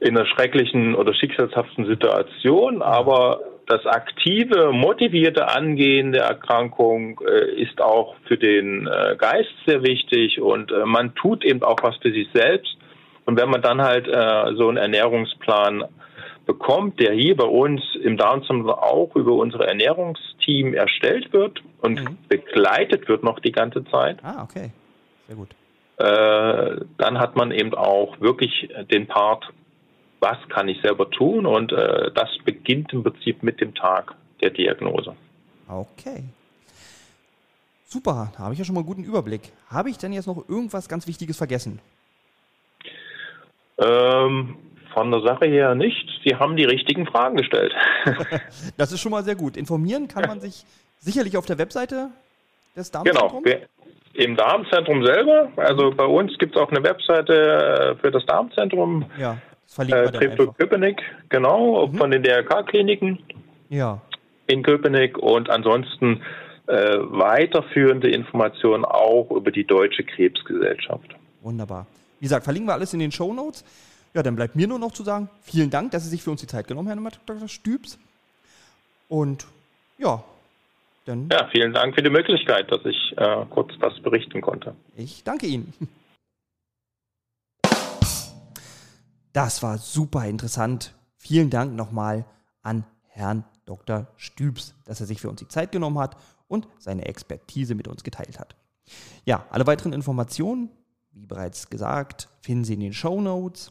in 0.00 0.16
einer 0.16 0.26
schrecklichen 0.26 0.94
oder 0.94 1.12
schicksalshaften 1.12 1.86
Situation, 1.86 2.82
aber 2.82 3.40
das 3.66 3.84
aktive, 3.84 4.72
motivierte 4.72 5.48
Angehen 5.48 6.12
der 6.12 6.22
Erkrankung 6.22 7.20
äh, 7.20 7.60
ist 7.60 7.82
auch 7.82 8.14
für 8.26 8.38
den 8.38 8.86
äh, 8.86 9.16
Geist 9.18 9.52
sehr 9.66 9.82
wichtig 9.82 10.40
und 10.40 10.72
man 10.86 11.14
tut 11.16 11.44
eben 11.44 11.62
auch 11.62 11.76
was 11.82 11.96
für 11.96 12.12
sich 12.12 12.28
selbst 12.32 12.78
und 13.28 13.38
wenn 13.38 13.50
man 13.50 13.60
dann 13.60 13.82
halt 13.82 14.08
äh, 14.08 14.54
so 14.56 14.68
einen 14.68 14.78
Ernährungsplan 14.78 15.84
bekommt, 16.46 16.98
der 16.98 17.12
hier 17.12 17.36
bei 17.36 17.44
uns 17.44 17.82
im 18.02 18.16
Down 18.16 18.42
Syndrome 18.44 18.72
auch 18.72 19.14
über 19.16 19.32
unsere 19.32 19.66
Ernährungsteam 19.66 20.72
erstellt 20.72 21.30
wird 21.34 21.62
und 21.82 22.02
mhm. 22.02 22.16
begleitet 22.30 23.06
wird 23.06 23.24
noch 23.24 23.38
die 23.40 23.52
ganze 23.52 23.84
Zeit. 23.84 24.16
Ah, 24.24 24.44
okay. 24.44 24.70
Sehr 25.26 25.36
gut. 25.36 25.50
äh, 25.98 26.86
dann 26.96 27.18
hat 27.18 27.36
man 27.36 27.50
eben 27.50 27.74
auch 27.74 28.18
wirklich 28.18 28.70
den 28.90 29.06
Part, 29.06 29.44
was 30.20 30.38
kann 30.48 30.66
ich 30.68 30.80
selber 30.80 31.10
tun? 31.10 31.44
Und 31.44 31.70
äh, 31.72 32.10
das 32.14 32.30
beginnt 32.46 32.94
im 32.94 33.02
Prinzip 33.02 33.42
mit 33.42 33.60
dem 33.60 33.74
Tag 33.74 34.14
der 34.40 34.48
Diagnose. 34.48 35.14
Okay. 35.68 36.24
Super, 37.84 38.32
da 38.38 38.44
habe 38.44 38.54
ich 38.54 38.58
ja 38.58 38.64
schon 38.64 38.74
mal 38.74 38.80
einen 38.80 38.88
guten 38.88 39.04
Überblick. 39.04 39.52
Habe 39.68 39.90
ich 39.90 39.98
denn 39.98 40.14
jetzt 40.14 40.26
noch 40.26 40.48
irgendwas 40.48 40.88
ganz 40.88 41.06
Wichtiges 41.06 41.36
vergessen? 41.36 41.78
Ähm, 43.78 44.56
von 44.92 45.10
der 45.10 45.20
Sache 45.20 45.46
her 45.46 45.74
nicht. 45.74 46.08
Sie 46.24 46.34
haben 46.34 46.56
die 46.56 46.64
richtigen 46.64 47.06
Fragen 47.06 47.36
gestellt. 47.36 47.72
das 48.76 48.92
ist 48.92 49.00
schon 49.00 49.12
mal 49.12 49.22
sehr 49.22 49.36
gut. 49.36 49.56
Informieren 49.56 50.08
kann 50.08 50.26
man 50.26 50.40
sich 50.40 50.64
sicherlich 50.98 51.36
auf 51.36 51.46
der 51.46 51.58
Webseite 51.58 52.08
des 52.76 52.90
Darmzentrums? 52.90 53.44
Genau, 53.44 53.58
im 54.14 54.36
Darmzentrum 54.36 55.04
selber. 55.04 55.52
Also 55.56 55.92
bei 55.92 56.04
uns 56.04 56.36
gibt 56.38 56.56
es 56.56 56.60
auch 56.60 56.70
eine 56.70 56.82
Webseite 56.82 57.34
äh, 57.34 57.94
für 58.00 58.10
das 58.10 58.26
Darmzentrum. 58.26 59.04
Ja, 59.16 59.38
das 59.64 59.74
verlinkt 59.74 60.14
äh, 60.14 60.18
Treptow 60.18 60.56
Köpenick, 60.56 61.00
genau, 61.28 61.86
mhm. 61.86 61.96
von 61.96 62.10
den 62.10 62.22
DRK-Kliniken. 62.22 63.18
Ja. 63.68 64.00
In 64.48 64.62
Köpenick 64.62 65.18
und 65.18 65.50
ansonsten 65.50 66.22
äh, 66.66 66.96
weiterführende 66.98 68.10
Informationen 68.10 68.84
auch 68.84 69.30
über 69.30 69.50
die 69.50 69.64
Deutsche 69.64 70.02
Krebsgesellschaft. 70.02 71.14
Wunderbar. 71.42 71.86
Wie 72.18 72.24
gesagt, 72.24 72.44
verlinken 72.44 72.68
wir 72.68 72.74
alles 72.74 72.92
in 72.92 73.00
den 73.00 73.12
Show 73.12 73.32
Notes. 73.32 73.64
Ja, 74.14 74.22
dann 74.22 74.36
bleibt 74.36 74.56
mir 74.56 74.66
nur 74.66 74.78
noch 74.78 74.92
zu 74.92 75.04
sagen, 75.04 75.28
vielen 75.42 75.70
Dank, 75.70 75.92
dass 75.92 76.04
Sie 76.04 76.10
sich 76.10 76.22
für 76.22 76.30
uns 76.30 76.40
die 76.40 76.46
Zeit 76.46 76.66
genommen 76.66 76.88
haben, 76.88 77.02
Herr 77.02 77.12
Dr. 77.26 77.48
Stübs. 77.48 77.98
Und 79.08 79.46
ja, 79.98 80.24
dann. 81.04 81.28
Ja, 81.30 81.48
vielen 81.50 81.72
Dank 81.72 81.94
für 81.94 82.02
die 82.02 82.10
Möglichkeit, 82.10 82.70
dass 82.70 82.84
ich 82.84 83.16
äh, 83.16 83.44
kurz 83.50 83.72
das 83.80 83.98
berichten 84.00 84.40
konnte. 84.40 84.74
Ich 84.96 85.24
danke 85.24 85.46
Ihnen. 85.46 85.72
Das 89.34 89.62
war 89.62 89.78
super 89.78 90.24
interessant. 90.24 90.94
Vielen 91.16 91.48
Dank 91.48 91.76
nochmal 91.76 92.24
an 92.62 92.84
Herrn 93.06 93.44
Dr. 93.66 94.08
Stübs, 94.16 94.74
dass 94.84 95.00
er 95.00 95.06
sich 95.06 95.20
für 95.20 95.28
uns 95.28 95.38
die 95.38 95.46
Zeit 95.46 95.70
genommen 95.70 95.98
hat 95.98 96.16
und 96.48 96.66
seine 96.78 97.04
Expertise 97.06 97.76
mit 97.76 97.86
uns 97.86 98.02
geteilt 98.02 98.40
hat. 98.40 98.56
Ja, 99.26 99.46
alle 99.50 99.66
weiteren 99.66 99.92
Informationen, 99.92 100.70
wie 101.18 101.26
bereits 101.26 101.70
gesagt, 101.70 102.28
finden 102.40 102.64
Sie 102.64 102.74
in 102.74 102.80
den 102.80 102.92
Show 102.92 103.20
Notes 103.20 103.70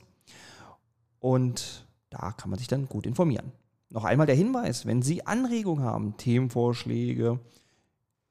und 1.19 1.85
da 2.09 2.31
kann 2.31 2.49
man 2.49 2.59
sich 2.59 2.67
dann 2.67 2.87
gut 2.87 3.05
informieren. 3.05 3.51
Noch 3.89 4.03
einmal 4.03 4.27
der 4.27 4.35
Hinweis, 4.35 4.85
wenn 4.85 5.01
Sie 5.01 5.25
Anregungen 5.25 5.81
haben, 5.83 6.17
Themenvorschläge, 6.17 7.39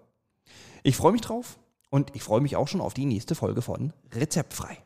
ich 0.82 0.96
freue 0.96 1.12
mich 1.12 1.22
drauf 1.22 1.58
und 1.90 2.14
ich 2.14 2.22
freue 2.22 2.40
mich 2.40 2.56
auch 2.56 2.68
schon 2.68 2.80
auf 2.80 2.94
die 2.94 3.06
nächste 3.06 3.34
Folge 3.34 3.62
von 3.62 3.92
Rezeptfrei. 4.12 4.78